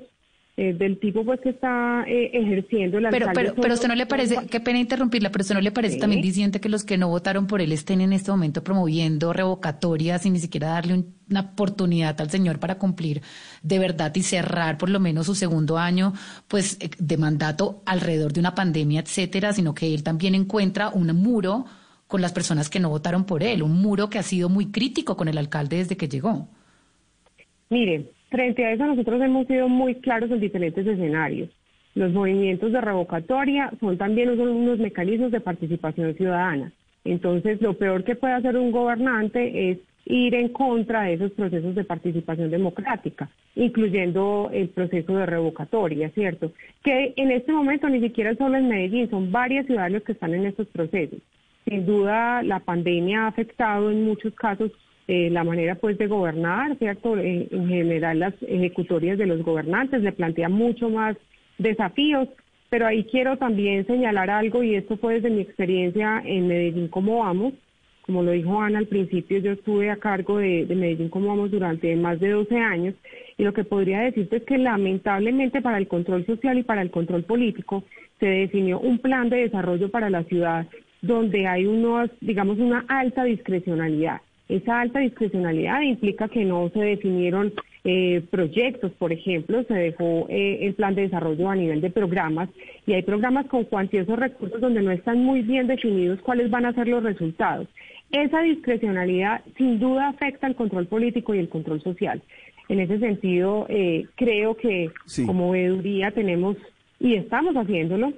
eh, 0.61 0.73
del 0.73 0.99
tipo 0.99 1.23
pues 1.23 1.39
que 1.39 1.51
está 1.51 2.03
eh, 2.05 2.31
ejerciendo 2.33 2.99
la 2.99 3.11
pero 3.11 3.27
pero 3.33 3.55
pero 3.55 3.73
usted 3.75 3.87
no 3.87 3.95
le 3.95 4.05
parece 4.05 4.35
qué 4.51 4.59
pena 4.59 4.77
interrumpirla 4.77 5.31
pero 5.31 5.43
usted 5.43 5.55
no 5.55 5.61
le 5.61 5.72
parece 5.72 6.00
también 6.00 6.22
diciendo 6.22 6.59
que 6.59 6.67
los 6.67 6.83
que 6.83 6.98
no 6.98 7.07
votaron 7.07 7.48
por 7.48 7.61
él 7.61 7.72
estén 7.72 8.01
en 8.01 8.11
este 8.11 8.29
momento 8.29 8.61
promoviendo 8.61 9.31
revocatorias 9.31 10.24
sin 10.24 10.33
ni 10.33 10.39
siquiera 10.39 10.72
darle 10.72 11.05
una 11.29 11.39
oportunidad 11.39 12.19
al 12.19 12.29
señor 12.29 12.59
para 12.59 12.77
cumplir 12.77 13.22
de 13.63 13.79
verdad 13.79 14.13
y 14.13 14.22
cerrar 14.22 14.77
por 14.77 14.89
lo 14.89 15.00
menos 15.00 15.27
su 15.27 15.33
segundo 15.33 15.77
año 15.77 16.11
pues 16.50 16.77
eh, 16.81 16.89
de 17.00 17.15
mandato 17.15 17.81
alrededor 17.85 18.33
de 18.33 18.41
una 18.41 18.53
pandemia 18.53 19.00
etcétera 19.00 19.53
sino 19.53 19.74
que 19.74 19.93
él 19.93 20.03
también 20.03 20.35
encuentra 20.35 20.89
un 20.89 21.07
muro 21.15 21.67
con 22.05 22.19
las 22.19 22.33
personas 22.33 22.69
que 22.69 22.81
no 22.81 22.89
votaron 22.89 23.24
por 23.24 23.43
él 23.43 23.63
un 23.63 23.81
muro 23.81 24.09
que 24.09 24.19
ha 24.19 24.24
sido 24.24 24.50
muy 24.50 24.72
crítico 24.72 25.15
con 25.15 25.29
el 25.29 25.37
alcalde 25.37 25.77
desde 25.77 25.95
que 25.95 26.09
llegó 26.09 26.50
Mire, 27.69 28.11
Frente 28.29 28.65
a 28.65 28.72
eso, 28.72 28.85
nosotros 28.85 29.22
hemos 29.22 29.48
sido 29.48 29.68
muy 29.68 29.96
claros 29.96 30.29
en 30.29 30.39
diferentes 30.39 30.85
escenarios. 30.85 31.50
Los 31.96 32.13
movimientos 32.13 32.72
de 32.72 32.79
revocatoria 32.79 33.72
son 33.79 33.98
también 33.98 34.29
unos, 34.29 34.77
mecanismos 34.77 35.31
de 35.31 35.42
participación 35.42 36.13
ciudadana. 36.15 36.72
Entonces, 37.03 37.59
lo 37.61 37.74
peor 37.74 38.03
que 38.03 38.15
puede 38.15 38.33
hacer 38.33 38.55
un 38.55 38.72
gobernante 38.72 39.72
es 39.72 39.79
ir 40.05 40.35
en 40.35 40.50
contra 40.50 41.03
de 41.03 41.13
esos 41.13 41.31
procesos 41.31 41.74
de 41.74 41.83
participación 41.83 42.51
democrática, 42.51 43.29
incluyendo 43.55 44.50
el 44.53 44.70
proceso 44.70 45.15
de 45.15 45.25
revocatoria, 45.25 46.09
¿cierto? 46.11 46.51
Que 46.83 47.13
en 47.15 47.31
este 47.31 47.51
momento 47.51 47.89
ni 47.89 48.00
siquiera 48.00 48.35
solo 48.35 48.57
en 48.57 48.70
Medellín, 48.70 49.09
son 49.09 49.31
varias 49.31 49.65
ciudades 49.65 49.94
los 49.94 50.03
que 50.03 50.11
están 50.11 50.33
en 50.33 50.46
estos 50.46 50.68
procesos. 50.68 51.20
Sin 51.65 51.85
duda, 51.85 52.44
la 52.44 52.59
pandemia 52.59 53.24
ha 53.24 53.27
afectado 53.27 53.92
en 53.92 54.05
muchos 54.05 54.33
casos 54.35 54.72
eh, 55.11 55.31
la 55.31 55.43
manera 55.43 55.74
pues 55.74 55.98
de 55.98 56.05
gobernar, 56.05 56.77
¿cierto? 56.77 57.17
Eh, 57.17 57.48
en 57.50 57.67
general 57.67 58.19
las 58.19 58.35
ejecutorias 58.43 59.17
de 59.17 59.25
los 59.25 59.41
gobernantes 59.41 60.03
le 60.03 60.11
plantea 60.11 60.50
mucho 60.50 60.87
más 60.87 61.17
desafíos, 61.57 62.27
pero 62.69 62.85
ahí 62.85 63.03
quiero 63.05 63.35
también 63.37 63.87
señalar 63.87 64.29
algo 64.29 64.61
y 64.61 64.75
esto 64.75 64.98
fue 64.98 65.15
desde 65.15 65.31
mi 65.31 65.41
experiencia 65.41 66.22
en 66.24 66.48
Medellín 66.48 66.89
como 66.89 67.22
vamos. 67.22 67.55
Como 68.03 68.22
lo 68.22 68.33
dijo 68.33 68.61
Ana 68.61 68.77
al 68.77 68.85
principio, 68.85 69.39
yo 69.39 69.53
estuve 69.53 69.89
a 69.89 69.95
cargo 69.95 70.37
de, 70.37 70.67
de 70.67 70.75
Medellín 70.75 71.09
como 71.09 71.29
vamos 71.29 71.50
durante 71.50 71.95
más 71.95 72.19
de 72.19 72.29
12 72.29 72.55
años 72.59 72.93
y 73.35 73.43
lo 73.43 73.51
que 73.51 73.63
podría 73.63 74.01
decirte 74.01 74.35
es 74.35 74.43
que 74.43 74.59
lamentablemente 74.59 75.63
para 75.63 75.79
el 75.79 75.87
control 75.87 76.24
social 76.27 76.59
y 76.59 76.63
para 76.63 76.83
el 76.83 76.91
control 76.91 77.24
político 77.24 77.83
se 78.19 78.27
definió 78.27 78.79
un 78.79 79.00
plan 79.00 79.27
de 79.29 79.37
desarrollo 79.37 79.89
para 79.89 80.11
la 80.11 80.24
ciudad 80.25 80.67
donde 81.01 81.48
hay 81.48 81.65
unos, 81.65 82.11
digamos, 82.22 82.59
una 82.59 82.85
alta 82.87 83.24
discrecionalidad. 83.24 84.22
Esa 84.50 84.81
alta 84.81 85.00
discrecionalidad 85.00 85.81
implica 85.81 86.27
que 86.27 86.44
no 86.44 86.70
se 86.74 86.79
definieron 86.79 87.53
eh, 87.83 88.24
proyectos, 88.31 88.92
por 88.94 89.14
ejemplo, 89.14 89.64
se 89.64 89.74
dejó 89.75 90.25
eh, 90.27 90.66
el 90.66 90.74
plan 90.74 90.96
de 90.96 91.03
desarrollo 91.03 91.50
a 91.50 91.55
nivel 91.55 91.81
de 91.81 91.92
programas 91.92 92.50
y 92.85 92.94
hay 92.94 93.03
programas 93.03 93.46
con 93.46 93.64
cuantiosos 93.66 94.18
recursos 94.18 94.59
donde 94.59 94.81
no 94.81 94.92
están 94.92 95.24
muy 95.24 95.44
bien 95.44 95.68
definidos 95.68 96.20
cuáles 96.22 96.50
van 96.50 96.66
a 96.66 96.74
ser 96.74 96.88
los 96.88 97.03
resultados. 97.03 97.68
Esa 98.12 98.42
discrecionalidad 98.42 99.42
sin 99.55 99.79
duda 99.79 100.09
afecta 100.09 100.48
al 100.48 100.55
control 100.55 100.88
político 100.88 101.35
y 101.35 101.40
el 101.40 101.48
control 101.48 101.81
social. 101.81 102.22
En 102.70 102.79
ese 102.79 103.00
sentido, 103.00 103.68
eh, 103.70 104.07
creo 104.16 104.57
que 104.57 104.90
como 105.25 105.51
veeduría 105.51 106.12
tenemos, 106.12 106.57
y 107.00 107.16
estamos 107.16 107.55
haciéndolo, 107.55 108.14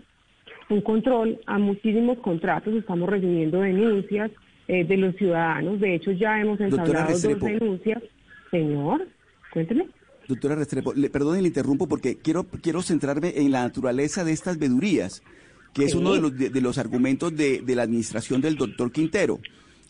un 0.70 0.82
control 0.82 1.40
a 1.46 1.60
muchísimos 1.60 2.20
contratos, 2.20 2.74
estamos 2.74 3.10
recibiendo 3.10 3.60
denuncias, 3.60 4.32
eh, 4.68 4.86
de 4.86 4.98
los 4.98 5.16
ciudadanos. 5.16 5.80
De 5.80 5.96
hecho, 5.96 6.12
ya 6.12 6.40
hemos 6.40 6.60
dos 6.60 7.22
denuncias. 7.42 8.02
Señor, 8.50 9.08
cuénteme. 9.52 9.88
Doctora 10.28 10.56
Restrepo, 10.56 10.94
le, 10.94 11.10
perdone, 11.10 11.42
le 11.42 11.48
interrumpo 11.48 11.88
porque 11.88 12.18
quiero, 12.18 12.44
quiero 12.44 12.82
centrarme 12.82 13.34
en 13.36 13.52
la 13.52 13.64
naturaleza 13.64 14.24
de 14.24 14.32
estas 14.32 14.60
vedurías, 14.60 15.24
que 15.74 15.86
es 15.86 15.96
uno 15.96 16.14
de 16.14 16.22
los, 16.22 16.38
de, 16.38 16.62
los 16.62 16.78
argumentos 16.78 17.36
de, 17.36 17.62
de, 17.62 17.76
la 17.76 17.84
administración 17.84 18.40
del 18.40 18.56
doctor 18.56 18.92
Quintero, 18.92 19.40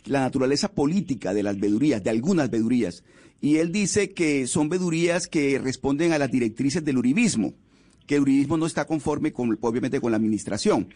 la 0.06 0.22
naturaleza 0.22 0.72
política 0.72 1.34
de 1.34 1.44
las 1.44 1.60
vedurías, 1.60 2.04
de 2.04 2.10
algunas 2.10 2.50
vedurías. 2.50 3.04
Y 3.40 3.58
él 3.58 3.72
dice 3.72 4.12
que 4.12 4.48
son 4.48 4.70
vedurías 4.70 5.28
que 5.28 5.60
responden 5.60 6.14
a 6.14 6.18
las 6.18 6.32
directrices 6.32 6.84
del 6.84 6.98
uribismo, 6.98 7.54
que 8.08 8.16
el 8.16 8.22
uribismo 8.22 8.58
no 8.58 8.66
está 8.66 8.86
conforme, 8.86 9.32
con, 9.34 9.58
obviamente, 9.62 10.00
con 10.00 10.12
la 10.12 10.18
administración 10.18 10.88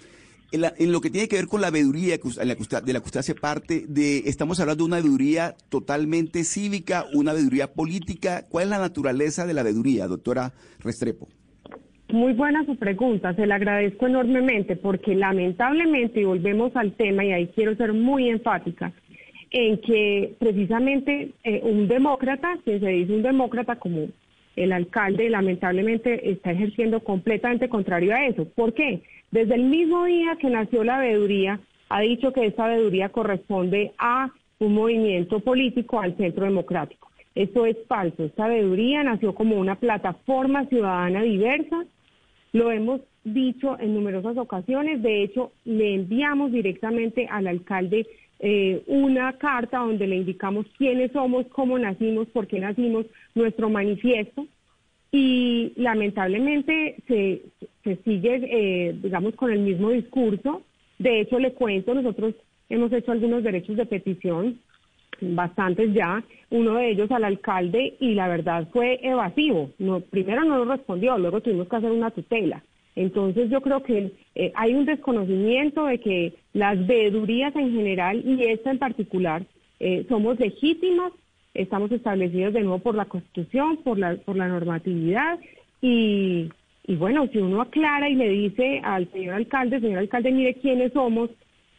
en, 0.51 0.91
lo 0.91 1.01
que 1.01 1.09
tiene 1.09 1.27
que 1.27 1.35
ver 1.35 1.47
con 1.47 1.61
la 1.61 1.71
veeduría 1.71 2.17
de 2.17 2.45
la 2.45 2.55
que 2.55 2.61
usted 3.05 3.19
hace 3.19 3.35
parte, 3.35 3.85
de, 3.87 4.19
estamos 4.25 4.59
hablando 4.59 4.83
de 4.83 4.87
una 4.87 5.01
veeduría 5.01 5.55
totalmente 5.69 6.43
cívica, 6.43 7.05
una 7.13 7.33
veeduría 7.33 7.73
política. 7.73 8.45
¿Cuál 8.49 8.65
es 8.65 8.69
la 8.69 8.79
naturaleza 8.79 9.45
de 9.45 9.53
la 9.53 9.63
veeduría, 9.63 10.07
doctora 10.07 10.53
Restrepo? 10.79 11.27
Muy 12.09 12.33
buena 12.33 12.63
su 12.65 12.75
pregunta, 12.75 13.33
se 13.33 13.47
la 13.47 13.55
agradezco 13.55 14.05
enormemente 14.05 14.75
porque 14.75 15.15
lamentablemente, 15.15 16.21
y 16.21 16.23
volvemos 16.23 16.75
al 16.75 16.93
tema, 16.93 17.25
y 17.25 17.31
ahí 17.31 17.47
quiero 17.55 17.75
ser 17.75 17.93
muy 17.93 18.29
enfática, 18.29 18.93
en 19.49 19.79
que 19.81 20.35
precisamente 20.39 21.31
eh, 21.43 21.61
un 21.63 21.87
demócrata, 21.87 22.59
que 22.63 22.79
se 22.79 22.87
dice 22.87 23.13
un 23.13 23.23
demócrata 23.23 23.77
como 23.77 24.07
el 24.55 24.71
alcalde, 24.71 25.29
lamentablemente 25.29 26.31
está 26.31 26.51
ejerciendo 26.51 27.01
completamente 27.01 27.69
contrario 27.69 28.13
a 28.13 28.25
eso. 28.25 28.45
¿Por 28.45 28.73
qué? 28.73 29.01
Desde 29.31 29.55
el 29.55 29.63
mismo 29.63 30.05
día 30.05 30.37
que 30.39 30.49
nació 30.49 30.83
la 30.83 30.99
veeduría, 30.99 31.59
ha 31.89 32.01
dicho 32.01 32.31
que 32.31 32.45
esta 32.45 32.67
veeduría 32.67 33.09
corresponde 33.09 33.91
a 33.97 34.31
un 34.59 34.73
movimiento 34.73 35.39
político, 35.39 35.99
al 35.99 36.15
Centro 36.17 36.45
Democrático. 36.45 37.11
Esto 37.35 37.65
es 37.65 37.75
falso. 37.87 38.23
Esta 38.23 38.47
veeduría 38.47 39.03
nació 39.03 39.35
como 39.35 39.57
una 39.57 39.75
plataforma 39.75 40.65
ciudadana 40.67 41.21
diversa. 41.21 41.85
Lo 42.53 42.71
hemos 42.71 43.01
dicho 43.25 43.77
en 43.79 43.93
numerosas 43.93 44.37
ocasiones. 44.37 45.01
De 45.01 45.23
hecho, 45.23 45.51
le 45.65 45.95
enviamos 45.95 46.53
directamente 46.53 47.27
al 47.29 47.47
alcalde 47.47 48.07
eh, 48.39 48.83
una 48.87 49.33
carta 49.37 49.79
donde 49.79 50.07
le 50.07 50.17
indicamos 50.17 50.65
quiénes 50.77 51.11
somos, 51.11 51.47
cómo 51.47 51.77
nacimos, 51.79 52.27
por 52.27 52.47
qué 52.47 52.59
nacimos, 52.59 53.05
nuestro 53.33 53.69
manifiesto. 53.69 54.47
Y 55.11 55.71
lamentablemente 55.77 56.97
se, 57.07 57.41
sigue, 58.03 58.41
eh, 58.43 58.95
digamos, 59.01 59.35
con 59.35 59.51
el 59.51 59.59
mismo 59.59 59.91
discurso. 59.91 60.63
De 60.99 61.21
hecho, 61.21 61.39
le 61.39 61.53
cuento, 61.53 61.93
nosotros 61.93 62.35
hemos 62.69 62.91
hecho 62.91 63.11
algunos 63.11 63.43
derechos 63.43 63.77
de 63.77 63.85
petición 63.85 64.59
bastantes 65.21 65.93
ya, 65.93 66.23
uno 66.49 66.75
de 66.75 66.91
ellos 66.91 67.09
al 67.11 67.23
alcalde 67.23 67.95
y 67.99 68.13
la 68.13 68.27
verdad 68.27 68.67
fue 68.71 68.99
evasivo. 69.01 69.71
No, 69.79 70.01
primero 70.01 70.43
no 70.43 70.57
nos 70.57 70.67
respondió, 70.67 71.17
luego 71.17 71.41
tuvimos 71.41 71.67
que 71.67 71.75
hacer 71.75 71.91
una 71.91 72.11
tutela. 72.11 72.63
Entonces 72.95 73.49
yo 73.49 73.61
creo 73.61 73.83
que 73.83 74.11
eh, 74.35 74.51
hay 74.55 74.73
un 74.73 74.85
desconocimiento 74.85 75.85
de 75.85 75.99
que 75.99 76.33
las 76.53 76.85
veedurías 76.87 77.55
en 77.55 77.73
general 77.73 78.23
y 78.25 78.43
esta 78.45 78.71
en 78.71 78.79
particular 78.79 79.45
eh, 79.79 80.05
somos 80.07 80.39
legítimas, 80.39 81.11
estamos 81.53 81.91
establecidos 81.91 82.53
de 82.53 82.61
nuevo 82.61 82.79
por 82.79 82.95
la 82.95 83.05
Constitución, 83.05 83.77
por 83.83 83.99
la, 83.99 84.15
por 84.15 84.37
la 84.37 84.47
normatividad 84.47 85.39
y, 85.81 86.49
y 86.87 86.95
bueno, 86.95 87.27
si 87.31 87.39
uno 87.39 87.61
aclara 87.61 88.09
y 88.09 88.15
le 88.15 88.29
dice 88.29 88.79
al 88.83 89.11
señor 89.11 89.35
alcalde, 89.35 89.81
señor 89.81 89.99
alcalde, 89.99 90.31
mire 90.31 90.53
quiénes 90.55 90.93
somos, 90.93 91.29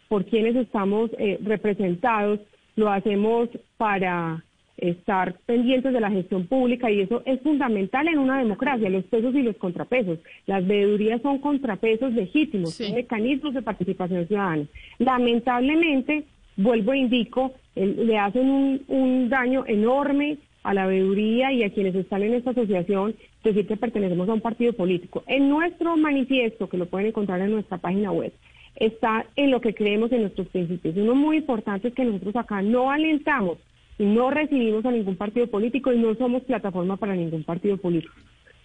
por 0.09 0.25
quiénes 0.27 0.55
estamos 0.57 1.11
eh, 1.19 1.39
representados, 1.43 2.41
lo 2.77 2.91
hacemos 2.91 3.49
para 3.77 4.45
estar 4.79 5.37
pendientes 5.47 5.93
de 5.93 6.01
la 6.01 6.11
gestión 6.11 6.47
pública 6.47 6.91
y 6.91 7.01
eso 7.01 7.23
es 7.25 7.41
fundamental 7.41 8.09
en 8.09 8.19
una 8.19 8.39
democracia, 8.39 8.91
los 8.91 9.05
pesos 9.05 9.35
y 9.35 9.43
los 9.43 9.57
contrapesos. 9.57 10.19
Las 10.47 10.67
veedurías 10.67 11.23
son 11.23 11.39
contrapesos 11.39 12.13
legítimos, 12.13 12.75
son 12.75 12.95
mecanismos 12.95 13.55
de 13.55 13.63
participación 13.63 14.27
ciudadana. 14.27 14.65
Lamentablemente, 14.99 16.25
vuelvo 16.57 16.93
e 16.93 16.99
indico, 16.99 17.53
le 17.75 18.19
hacen 18.19 18.51
un, 18.51 18.83
un 18.89 19.29
daño 19.29 19.65
enorme 19.67 20.39
a 20.63 20.75
la 20.75 20.87
veeduría 20.87 21.53
y 21.53 21.63
a 21.63 21.71
quienes 21.71 21.95
están 21.95 22.23
en 22.23 22.35
esta 22.35 22.51
asociación 22.51 23.15
decir 23.45 23.67
que 23.67 23.77
pertenecemos 23.77 24.29
a 24.29 24.35
un 24.35 24.41
partido 24.41 24.73
político. 24.73 25.23
En 25.27 25.49
nuestro 25.49 25.97
manifiesto, 25.97 26.69
que 26.69 26.77
lo 26.77 26.87
pueden 26.87 27.09
encontrar 27.09 27.41
en 27.41 27.53
nuestra 27.53 27.79
página 27.79 28.11
web, 28.11 28.33
está 28.75 29.27
en 29.37 29.51
lo 29.51 29.61
que 29.61 29.75
creemos 29.75 30.13
en 30.13 30.23
nuestros 30.23 30.49
principios. 30.49 30.97
Uno 30.97 31.15
muy 31.15 31.39
importante 31.39 31.89
es 31.89 31.95
que 31.95 32.05
nosotros 32.05 32.35
acá 32.37 32.63
no 32.63 32.91
alentamos 32.91 33.59
no 33.99 34.31
recibimos 34.31 34.85
a 34.85 34.91
ningún 34.91 35.17
partido 35.17 35.47
político 35.49 35.93
y 35.93 35.99
no 35.99 36.15
somos 36.15 36.43
plataforma 36.45 36.97
para 36.97 37.15
ningún 37.15 37.45
partido 37.45 37.77
político. 37.77 38.15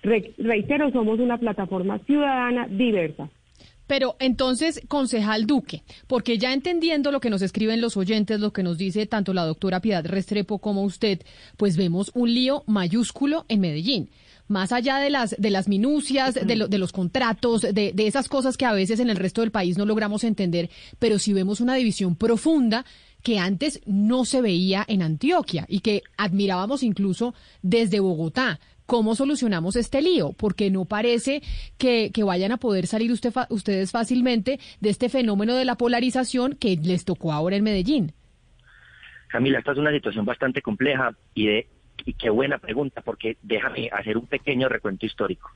reitero, 0.03 0.91
somos 0.91 1.19
una 1.19 1.37
plataforma 1.37 1.99
ciudadana 1.99 2.67
diversa. 2.67 3.29
Pero 3.87 4.15
entonces, 4.19 4.81
concejal 4.87 5.45
Duque, 5.45 5.83
porque 6.07 6.37
ya 6.37 6.53
entendiendo 6.53 7.11
lo 7.11 7.19
que 7.19 7.29
nos 7.29 7.41
escriben 7.41 7.81
los 7.81 7.97
oyentes, 7.97 8.39
lo 8.39 8.53
que 8.53 8.63
nos 8.63 8.77
dice 8.77 9.05
tanto 9.05 9.33
la 9.33 9.45
doctora 9.45 9.81
Piedad 9.81 10.05
Restrepo 10.05 10.59
como 10.59 10.83
usted, 10.83 11.19
pues 11.57 11.75
vemos 11.75 12.09
un 12.13 12.33
lío 12.33 12.63
mayúsculo 12.67 13.45
en 13.49 13.59
Medellín 13.59 14.09
más 14.51 14.71
allá 14.73 14.97
de 14.97 15.09
las, 15.09 15.35
de 15.39 15.49
las 15.49 15.67
minucias, 15.67 16.35
de, 16.35 16.67
de 16.69 16.77
los 16.77 16.91
contratos, 16.91 17.61
de, 17.61 17.93
de 17.93 18.07
esas 18.07 18.27
cosas 18.27 18.57
que 18.57 18.65
a 18.65 18.73
veces 18.73 18.99
en 18.99 19.09
el 19.09 19.15
resto 19.15 19.41
del 19.41 19.51
país 19.51 19.77
no 19.77 19.85
logramos 19.85 20.23
entender, 20.23 20.69
pero 20.99 21.17
si 21.19 21.33
vemos 21.33 21.61
una 21.61 21.75
división 21.75 22.15
profunda 22.15 22.85
que 23.23 23.39
antes 23.39 23.81
no 23.85 24.25
se 24.25 24.41
veía 24.41 24.83
en 24.87 25.01
Antioquia 25.01 25.65
y 25.67 25.81
que 25.81 26.03
admirábamos 26.17 26.83
incluso 26.83 27.33
desde 27.61 27.99
Bogotá. 27.99 28.59
¿Cómo 28.85 29.15
solucionamos 29.15 29.75
este 29.75 30.01
lío? 30.01 30.33
Porque 30.33 30.69
no 30.69 30.85
parece 30.85 31.41
que, 31.77 32.11
que 32.11 32.23
vayan 32.23 32.51
a 32.51 32.57
poder 32.57 32.87
salir 32.87 33.11
usted, 33.11 33.33
ustedes 33.49 33.91
fácilmente 33.91 34.59
de 34.81 34.89
este 34.89 35.07
fenómeno 35.07 35.55
de 35.55 35.65
la 35.65 35.75
polarización 35.75 36.55
que 36.55 36.75
les 36.75 37.05
tocó 37.05 37.31
ahora 37.31 37.55
en 37.55 37.63
Medellín. 37.63 38.13
Camila, 39.29 39.59
esta 39.59 39.71
es 39.71 39.77
una 39.77 39.91
situación 39.91 40.25
bastante 40.25 40.61
compleja 40.61 41.15
y 41.33 41.47
de 41.47 41.67
y 42.05 42.13
qué 42.13 42.29
buena 42.29 42.57
pregunta, 42.57 43.01
porque 43.01 43.37
déjame 43.41 43.89
hacer 43.91 44.17
un 44.17 44.27
pequeño 44.27 44.69
recuento 44.69 45.05
histórico. 45.05 45.51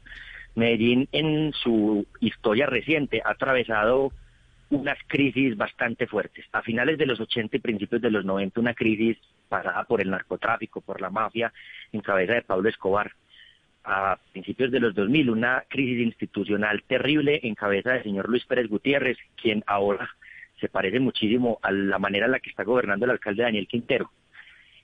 Medellín 0.55 1.09
en 1.11 1.51
su 1.53 2.05
historia 2.21 2.65
reciente 2.65 3.21
ha 3.23 3.31
atravesado 3.31 4.11
unas 4.69 4.97
crisis 5.07 5.55
bastante 5.55 6.07
fuertes. 6.07 6.45
A 6.51 6.61
finales 6.61 6.97
de 6.97 7.05
los 7.05 7.19
80 7.19 7.57
y 7.57 7.59
principios 7.59 8.01
de 8.01 8.11
los 8.11 8.25
90, 8.25 8.59
una 8.59 8.73
crisis 8.73 9.17
pasada 9.47 9.83
por 9.83 10.01
el 10.01 10.09
narcotráfico, 10.09 10.81
por 10.81 11.01
la 11.01 11.09
mafia, 11.09 11.53
en 11.91 12.01
cabeza 12.01 12.33
de 12.33 12.41
Pablo 12.41 12.69
Escobar. 12.69 13.11
A 13.83 14.17
principios 14.31 14.71
de 14.71 14.79
los 14.79 14.95
2000, 14.95 15.29
una 15.29 15.63
crisis 15.69 16.03
institucional 16.03 16.83
terrible 16.87 17.39
en 17.43 17.53
cabeza 17.53 17.91
del 17.91 18.03
señor 18.03 18.27
Luis 18.27 18.43
Pérez 18.45 18.67
Gutiérrez, 18.67 19.17
quien 19.39 19.63
ahora 19.67 20.09
se 20.59 20.69
parece 20.69 20.99
muchísimo 20.99 21.59
a 21.61 21.71
la 21.71 21.99
manera 21.99 22.25
en 22.25 22.31
la 22.31 22.39
que 22.39 22.49
está 22.49 22.63
gobernando 22.63 23.05
el 23.05 23.11
alcalde 23.11 23.43
Daniel 23.43 23.67
Quintero 23.67 24.09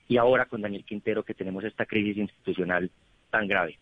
y 0.08 0.18
ahora 0.18 0.46
con 0.46 0.60
Daniel 0.60 0.84
Quintero 0.84 1.24
que 1.24 1.34
tenemos 1.34 1.64
esta 1.64 1.86
crisis 1.86 2.18
institucional 2.18 2.90
tan 3.30 3.48
grave. 3.48 3.78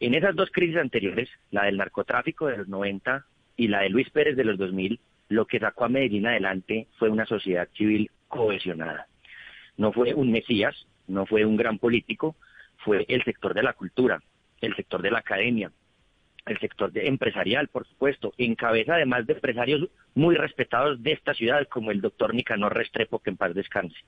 En 0.00 0.14
esas 0.14 0.36
dos 0.36 0.50
crisis 0.52 0.76
anteriores, 0.76 1.28
la 1.50 1.64
del 1.64 1.76
narcotráfico 1.76 2.46
de 2.46 2.58
los 2.58 2.68
90 2.68 3.26
y 3.58 3.68
la 3.68 3.80
de 3.80 3.90
Luis 3.90 4.08
Pérez 4.10 4.36
de 4.36 4.44
los 4.44 4.56
2000, 4.56 4.98
lo 5.28 5.46
que 5.46 5.58
sacó 5.58 5.84
a 5.84 5.88
Medellín 5.90 6.26
adelante 6.26 6.86
fue 6.96 7.10
una 7.10 7.26
sociedad 7.26 7.68
civil 7.76 8.10
cohesionada. 8.28 9.08
No 9.76 9.92
fue 9.92 10.14
un 10.14 10.30
mesías, 10.30 10.86
no 11.08 11.26
fue 11.26 11.44
un 11.44 11.56
gran 11.56 11.78
político, 11.78 12.36
fue 12.78 13.04
el 13.08 13.22
sector 13.24 13.52
de 13.52 13.64
la 13.64 13.74
cultura, 13.74 14.22
el 14.60 14.74
sector 14.76 15.02
de 15.02 15.10
la 15.10 15.18
academia, 15.18 15.72
el 16.46 16.58
sector 16.60 16.90
empresarial, 16.94 17.68
por 17.68 17.86
supuesto, 17.86 18.32
en 18.38 18.54
cabeza 18.54 18.94
además 18.94 19.26
de 19.26 19.34
empresarios 19.34 19.88
muy 20.14 20.36
respetados 20.36 21.02
de 21.02 21.12
esta 21.12 21.34
ciudad, 21.34 21.66
como 21.68 21.90
el 21.90 22.00
doctor 22.00 22.34
Nicanor 22.34 22.74
Restrepo, 22.74 23.18
que 23.18 23.30
en 23.30 23.36
paz 23.36 23.54
descanse 23.54 23.98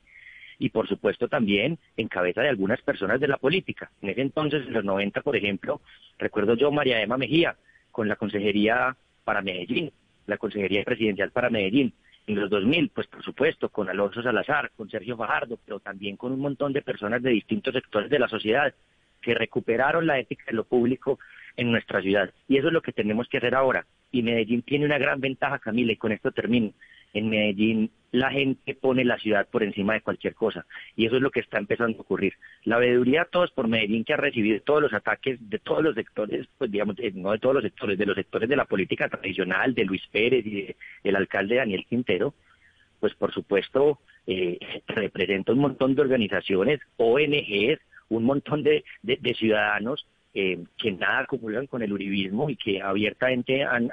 y 0.60 0.68
por 0.68 0.86
supuesto 0.86 1.26
también 1.26 1.78
en 1.96 2.08
cabeza 2.08 2.42
de 2.42 2.50
algunas 2.50 2.82
personas 2.82 3.18
de 3.18 3.26
la 3.26 3.38
política. 3.38 3.90
En 4.02 4.10
ese 4.10 4.20
entonces, 4.20 4.66
en 4.66 4.74
los 4.74 4.84
90, 4.84 5.22
por 5.22 5.34
ejemplo, 5.34 5.80
recuerdo 6.18 6.54
yo 6.54 6.70
María 6.70 7.00
Emma 7.00 7.16
Mejía 7.16 7.56
con 7.90 8.08
la 8.08 8.16
Consejería 8.16 8.94
para 9.30 9.42
Medellín, 9.42 9.92
la 10.26 10.38
Consejería 10.38 10.82
Presidencial 10.82 11.30
para 11.30 11.50
Medellín. 11.50 11.94
En 12.26 12.34
los 12.34 12.50
2000, 12.50 12.88
pues 12.88 13.06
por 13.06 13.22
supuesto, 13.22 13.68
con 13.68 13.88
Alonso 13.88 14.24
Salazar, 14.24 14.72
con 14.74 14.90
Sergio 14.90 15.16
Fajardo, 15.16 15.56
pero 15.64 15.78
también 15.78 16.16
con 16.16 16.32
un 16.32 16.40
montón 16.40 16.72
de 16.72 16.82
personas 16.82 17.22
de 17.22 17.30
distintos 17.30 17.72
sectores 17.72 18.10
de 18.10 18.18
la 18.18 18.26
sociedad 18.26 18.74
que 19.22 19.34
recuperaron 19.34 20.04
la 20.04 20.18
ética 20.18 20.46
de 20.48 20.54
lo 20.54 20.64
público 20.64 21.20
en 21.56 21.70
nuestra 21.70 22.02
ciudad. 22.02 22.32
Y 22.48 22.56
eso 22.56 22.66
es 22.66 22.72
lo 22.72 22.82
que 22.82 22.90
tenemos 22.90 23.28
que 23.28 23.38
hacer 23.38 23.54
ahora. 23.54 23.86
Y 24.10 24.24
Medellín 24.24 24.62
tiene 24.62 24.84
una 24.84 24.98
gran 24.98 25.20
ventaja, 25.20 25.60
Camila, 25.60 25.92
y 25.92 25.96
con 25.96 26.10
esto 26.10 26.32
termino. 26.32 26.72
En 27.12 27.28
Medellín 27.28 27.90
la 28.12 28.30
gente 28.30 28.74
pone 28.74 29.04
la 29.04 29.18
ciudad 29.18 29.48
por 29.48 29.62
encima 29.62 29.94
de 29.94 30.00
cualquier 30.00 30.34
cosa. 30.34 30.66
Y 30.96 31.06
eso 31.06 31.16
es 31.16 31.22
lo 31.22 31.30
que 31.30 31.40
está 31.40 31.58
empezando 31.58 31.98
a 31.98 32.00
ocurrir. 32.00 32.34
La 32.64 32.78
veeduría 32.78 33.24
todos 33.24 33.50
por 33.52 33.68
Medellín 33.68 34.04
que 34.04 34.14
ha 34.14 34.16
recibido 34.16 34.60
todos 34.62 34.82
los 34.82 34.92
ataques 34.92 35.38
de 35.48 35.58
todos 35.58 35.82
los 35.82 35.94
sectores, 35.94 36.48
pues 36.58 36.70
digamos, 36.70 36.96
no 37.14 37.32
de 37.32 37.38
todos 37.38 37.54
los 37.54 37.64
sectores, 37.64 37.98
de 37.98 38.06
los 38.06 38.16
sectores 38.16 38.48
de 38.48 38.56
la 38.56 38.64
política 38.64 39.08
tradicional, 39.08 39.74
de 39.74 39.84
Luis 39.84 40.02
Pérez 40.10 40.44
y 40.44 40.74
del 41.04 41.16
alcalde 41.16 41.56
Daniel 41.56 41.86
Quintero, 41.88 42.34
pues 42.98 43.14
por 43.14 43.32
supuesto 43.32 44.00
eh, 44.26 44.58
representa 44.88 45.52
un 45.52 45.60
montón 45.60 45.94
de 45.94 46.02
organizaciones, 46.02 46.80
ONGs, 46.96 47.80
un 48.08 48.24
montón 48.24 48.64
de 48.64 48.82
ciudadanos 49.36 50.04
eh, 50.32 50.62
que 50.76 50.92
nada 50.92 51.20
acumulan 51.20 51.66
con 51.66 51.82
el 51.82 51.92
uribismo 51.92 52.50
y 52.50 52.56
que 52.56 52.80
abiertamente 52.80 53.64
han, 53.64 53.90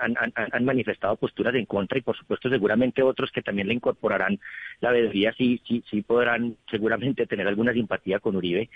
manifestado 0.62 1.15
posturas 1.15 1.56
en 1.56 1.65
contra 1.65 1.97
y 1.97 2.02
por 2.02 2.15
supuesto 2.15 2.47
seguramente 2.50 3.02
otros 3.02 3.32
que 3.32 3.41
también 3.41 3.67
le 3.67 3.73
incorporarán 3.73 4.39
la 4.80 4.91
veeduría 4.91 5.34
sí, 5.34 5.60
sí, 5.67 5.84
sí 5.89 6.04
podrán 6.04 6.56
seguramente 6.69 7.26
tener 7.26 7.47
alguna 7.47 7.73
simpatía 7.73 8.19
con 8.19 8.36
Uribe, 8.36 8.69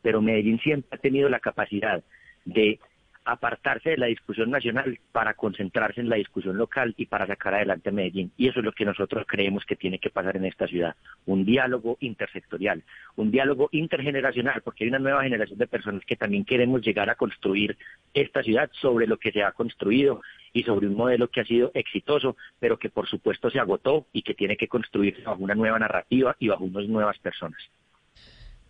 pero 0.00 0.22
Medellín 0.22 0.58
siempre 0.60 0.88
ha 0.96 1.00
tenido 1.00 1.28
la 1.28 1.40
capacidad 1.40 2.02
de 2.46 2.80
apartarse 3.24 3.90
de 3.90 3.96
la 3.96 4.06
discusión 4.06 4.50
nacional 4.50 4.98
para 5.12 5.34
concentrarse 5.34 6.00
en 6.00 6.08
la 6.08 6.16
discusión 6.16 6.56
local 6.56 6.94
y 6.96 7.06
para 7.06 7.26
sacar 7.26 7.54
adelante 7.54 7.92
Medellín. 7.92 8.32
Y 8.36 8.48
eso 8.48 8.60
es 8.60 8.64
lo 8.64 8.72
que 8.72 8.84
nosotros 8.84 9.24
creemos 9.26 9.64
que 9.64 9.76
tiene 9.76 9.98
que 9.98 10.10
pasar 10.10 10.36
en 10.36 10.44
esta 10.44 10.66
ciudad. 10.66 10.96
Un 11.26 11.44
diálogo 11.44 11.96
intersectorial, 12.00 12.82
un 13.16 13.30
diálogo 13.30 13.68
intergeneracional, 13.72 14.62
porque 14.62 14.84
hay 14.84 14.88
una 14.88 14.98
nueva 14.98 15.22
generación 15.22 15.58
de 15.58 15.66
personas 15.66 16.04
que 16.04 16.16
también 16.16 16.44
queremos 16.44 16.82
llegar 16.82 17.10
a 17.10 17.14
construir 17.14 17.76
esta 18.14 18.42
ciudad 18.42 18.70
sobre 18.72 19.06
lo 19.06 19.18
que 19.18 19.32
se 19.32 19.42
ha 19.42 19.52
construido 19.52 20.22
y 20.52 20.64
sobre 20.64 20.86
un 20.86 20.94
modelo 20.94 21.28
que 21.28 21.40
ha 21.40 21.44
sido 21.44 21.70
exitoso, 21.74 22.36
pero 22.58 22.78
que 22.78 22.90
por 22.90 23.08
supuesto 23.08 23.50
se 23.50 23.58
agotó 23.58 24.06
y 24.12 24.22
que 24.22 24.34
tiene 24.34 24.56
que 24.56 24.68
construirse 24.68 25.22
bajo 25.22 25.42
una 25.42 25.54
nueva 25.54 25.78
narrativa 25.78 26.36
y 26.38 26.48
bajo 26.48 26.64
unas 26.64 26.86
nuevas 26.88 27.18
personas. 27.18 27.60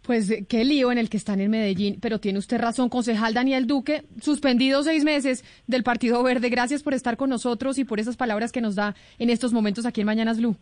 Pues 0.03 0.29
eh, 0.31 0.45
qué 0.49 0.65
lío 0.65 0.91
en 0.91 0.99
el 0.99 1.09
que 1.09 1.17
están 1.17 1.41
en 1.41 1.51
Medellín, 1.51 1.99
pero 2.01 2.19
tiene 2.19 2.39
usted 2.39 2.61
razón, 2.61 2.89
concejal 2.89 3.35
Daniel 3.35 3.67
Duque, 3.67 4.03
suspendido 4.21 4.83
seis 4.83 5.05
meses 5.05 5.45
del 5.67 5.85
Partido 5.85 6.23
Verde. 6.23 6.49
Gracias 6.49 6.83
por 6.83 6.93
estar 6.93 7.17
con 7.17 7.31
nosotros 7.31 7.79
y 7.79 7.85
por 7.85 8.01
esas 8.01 8.17
palabras 8.17 8.51
que 8.51 8.61
nos 8.61 8.75
da 8.75 8.97
en 9.19 9.31
estos 9.31 9.53
momentos 9.53 9.87
aquí 9.87 10.01
en 10.01 10.07
Mañanas 10.09 10.39
Blue. 10.39 10.57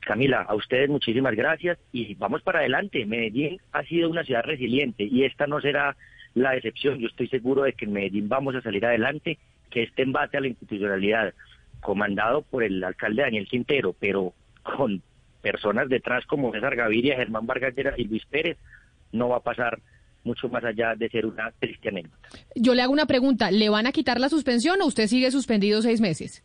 Camila, 0.00 0.42
a 0.42 0.54
ustedes 0.54 0.88
muchísimas 0.88 1.34
gracias 1.34 1.78
y 1.92 2.14
vamos 2.14 2.40
para 2.42 2.60
adelante. 2.60 3.04
Medellín 3.04 3.60
ha 3.72 3.82
sido 3.82 4.08
una 4.08 4.24
ciudad 4.24 4.44
resiliente 4.44 5.04
y 5.04 5.24
esta 5.24 5.46
no 5.46 5.60
será 5.60 5.96
la 6.34 6.54
excepción. 6.54 6.98
Yo 6.98 7.08
estoy 7.08 7.28
seguro 7.28 7.64
de 7.64 7.72
que 7.72 7.86
en 7.86 7.92
Medellín 7.92 8.28
vamos 8.28 8.54
a 8.54 8.62
salir 8.62 8.86
adelante, 8.86 9.38
que 9.68 9.82
este 9.82 10.02
embate 10.02 10.36
a 10.36 10.40
la 10.40 10.46
institucionalidad, 10.46 11.34
comandado 11.80 12.42
por 12.42 12.62
el 12.62 12.82
alcalde 12.84 13.22
Daniel 13.22 13.48
Quintero, 13.48 13.94
pero 13.98 14.32
con 14.62 15.02
personas 15.52 15.88
detrás 15.88 16.26
como 16.26 16.50
César 16.50 16.74
Gaviria, 16.74 17.14
Germán 17.14 17.46
Vargas 17.46 17.72
y 17.96 18.04
Luis 18.04 18.24
Pérez, 18.26 18.56
no 19.12 19.28
va 19.28 19.36
a 19.36 19.40
pasar 19.40 19.78
mucho 20.24 20.48
más 20.48 20.64
allá 20.64 20.96
de 20.96 21.08
ser 21.08 21.24
una 21.24 21.52
triste 21.60 21.88
anécdota. 21.88 22.28
Yo 22.56 22.74
le 22.74 22.82
hago 22.82 22.92
una 22.92 23.06
pregunta, 23.06 23.52
¿le 23.52 23.68
van 23.68 23.86
a 23.86 23.92
quitar 23.92 24.18
la 24.18 24.28
suspensión 24.28 24.82
o 24.82 24.86
usted 24.86 25.06
sigue 25.06 25.30
suspendido 25.30 25.82
seis 25.82 26.00
meses? 26.00 26.42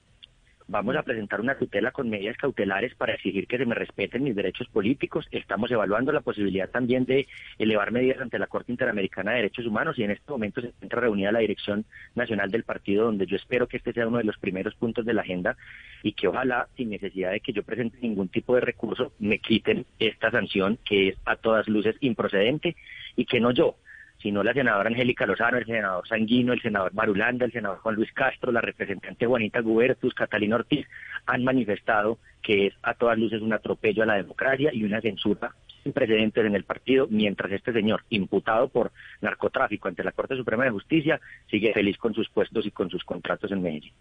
Vamos 0.72 0.96
a 0.96 1.04
presentar 1.04 1.42
una 1.42 1.58
tutela 1.58 1.92
con 1.92 2.10
medidas 2.10 2.38
cautelares 2.38 2.96
para 2.96 3.16
exigir 3.16 3.46
que 3.46 3.58
se 3.58 3.66
me 3.66 3.76
respeten 3.76 4.24
mis 4.24 4.38
derechos 4.38 4.70
políticos. 4.70 5.28
Estamos 5.30 5.70
evaluando 5.70 6.14
la 6.14 6.22
posibilidad 6.22 6.70
también 6.70 7.04
de 7.04 7.28
elevar 7.60 7.92
medidas 7.92 8.22
ante 8.22 8.40
la 8.40 8.48
Corte 8.48 8.72
Interamericana 8.72 9.32
de 9.32 9.38
Derechos 9.40 9.66
Humanos 9.66 10.00
y 10.00 10.04
en 10.04 10.12
este 10.12 10.32
momento 10.32 10.62
se 10.62 10.68
encuentra 10.68 11.02
reunida 11.02 11.34
la 11.34 11.40
Dirección 11.40 11.84
Nacional 12.16 12.52
del 12.52 12.64
Partido, 12.64 13.04
donde 13.04 13.26
yo 13.26 13.36
espero 13.36 13.68
que 13.68 13.76
este 13.76 13.92
sea 13.92 14.08
uno 14.08 14.20
de 14.20 14.24
los 14.24 14.38
primeros 14.38 14.74
puntos 14.76 15.06
de 15.06 15.14
la 15.14 15.24
agenda 15.24 15.58
y 16.04 16.14
que 16.14 16.30
ojalá, 16.30 16.70
sin 16.78 16.90
necesidad 16.90 17.32
de 17.32 17.42
que 17.42 17.52
yo 17.52 17.64
presente 17.64 17.98
ningún 18.02 18.30
tipo 18.30 18.56
de 18.56 18.62
recurso, 18.62 19.12
me 19.20 19.40
quiten 19.40 19.86
esta 20.00 20.32
sanción 20.32 20.80
que 20.86 21.10
es 21.10 21.18
a 21.26 21.36
todas 21.36 21.68
luces 21.68 21.98
improcedente 22.00 22.78
y 23.18 23.26
que 23.26 23.42
no 23.42 23.52
yo, 23.52 23.76
sino 24.22 24.44
la 24.44 24.54
senadora 24.54 24.90
Angélica 24.90 25.26
Lozano, 25.26 25.58
el 25.58 25.66
senador 25.66 26.08
Sanguino, 26.08 26.54
el 26.54 26.62
senador 26.62 26.94
Marulanda, 26.94 27.46
el 27.46 27.52
senador 27.52 27.80
Juan 27.80 27.96
Luis 27.96 28.12
Castro, 28.14 28.52
la 28.52 28.62
representante 28.62 29.26
Juanita 29.26 29.62
Gubertus, 29.62 30.14
Catalina 30.14 30.56
Ortiz, 30.56 30.88
han 31.26 31.44
manifestado 31.44 32.20
que 32.42 32.68
es 32.68 32.74
a 32.84 32.94
todas 32.94 33.18
luces 33.18 33.42
un 33.42 33.54
atropello 33.54 34.04
a 34.04 34.08
la 34.08 34.16
democracia 34.16 34.72
y 34.74 34.84
una 34.84 35.02
censura 35.02 35.54
precedentes 35.94 36.46
en 36.46 36.56
el 36.56 36.64
partido, 36.64 37.08
mientras 37.10 37.52
este 37.52 37.74
señor, 37.74 38.04
imputado 38.10 38.70
por 38.70 38.92
narcotráfico 39.22 39.88
ante 39.88 40.04
la 40.04 40.12
Corte 40.12 40.36
Suprema 40.36 40.64
de 40.64 40.72
Justicia, 40.72 41.20
sigue 41.50 41.74
feliz 41.74 41.98
con 41.98 42.14
sus 42.14 42.30
puestos 42.30 42.66
y 42.66 42.72
con 42.72 42.90
sus 42.90 43.04
contratos 43.04 43.52
en 43.52 43.62
Medellín. 43.62 43.94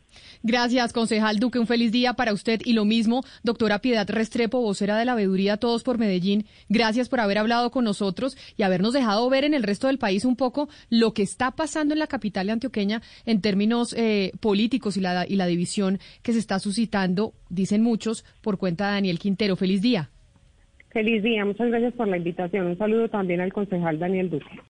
Gracias, 0.43 0.93
concejal 0.93 1.39
Duque. 1.39 1.59
Un 1.59 1.67
feliz 1.67 1.93
día 1.93 2.15
para 2.15 2.33
usted 2.33 2.61
y 2.65 2.73
lo 2.73 2.85
mismo, 2.85 3.23
doctora 3.43 3.81
Piedad 3.81 4.09
Restrepo, 4.09 4.61
vocera 4.61 4.97
de 4.97 5.05
la 5.05 5.15
veeduría 5.15 5.57
Todos 5.57 5.83
por 5.83 5.99
Medellín. 5.99 6.47
Gracias 6.69 7.09
por 7.09 7.21
haber 7.21 7.39
hablado 7.39 7.71
con 7.71 7.85
nosotros 7.85 8.37
y 8.57 8.63
habernos 8.63 8.93
dejado 8.93 9.29
ver 9.31 9.45
en 9.45 9.55
el 9.55 9.63
resto 9.63 9.87
del 9.87 9.99
país 9.99 10.25
un 10.25 10.37
poco 10.37 10.69
lo 10.89 11.15
que 11.15 11.23
está 11.23 11.53
pasando 11.53 11.95
en 11.95 12.01
la 12.01 12.07
capital 12.07 12.51
antioqueña 12.51 13.03
en 13.27 13.41
términos 13.41 13.95
eh, 13.97 14.33
políticos 14.41 14.97
y 14.97 15.01
la, 15.01 15.27
y 15.27 15.37
la 15.37 15.47
división 15.47 15.99
que 16.23 16.33
se 16.33 16.39
está 16.39 16.59
suscitando, 16.59 17.35
dicen 17.49 17.83
muchos, 17.83 18.25
por 18.41 18.59
cuenta 18.59 18.89
de 18.89 18.95
Daniel 18.95 19.19
Quintero. 19.19 19.57
Feliz 19.57 19.83
día. 19.83 20.11
Feliz 20.91 21.23
día, 21.23 21.45
muchas 21.45 21.69
gracias 21.69 21.93
por 21.95 22.09
la 22.09 22.17
invitación. 22.17 22.67
Un 22.67 22.77
saludo 22.79 23.09
también 23.09 23.41
al 23.41 23.53
concejal 23.53 23.99
Daniel 23.99 24.29
Duque. 24.29 24.61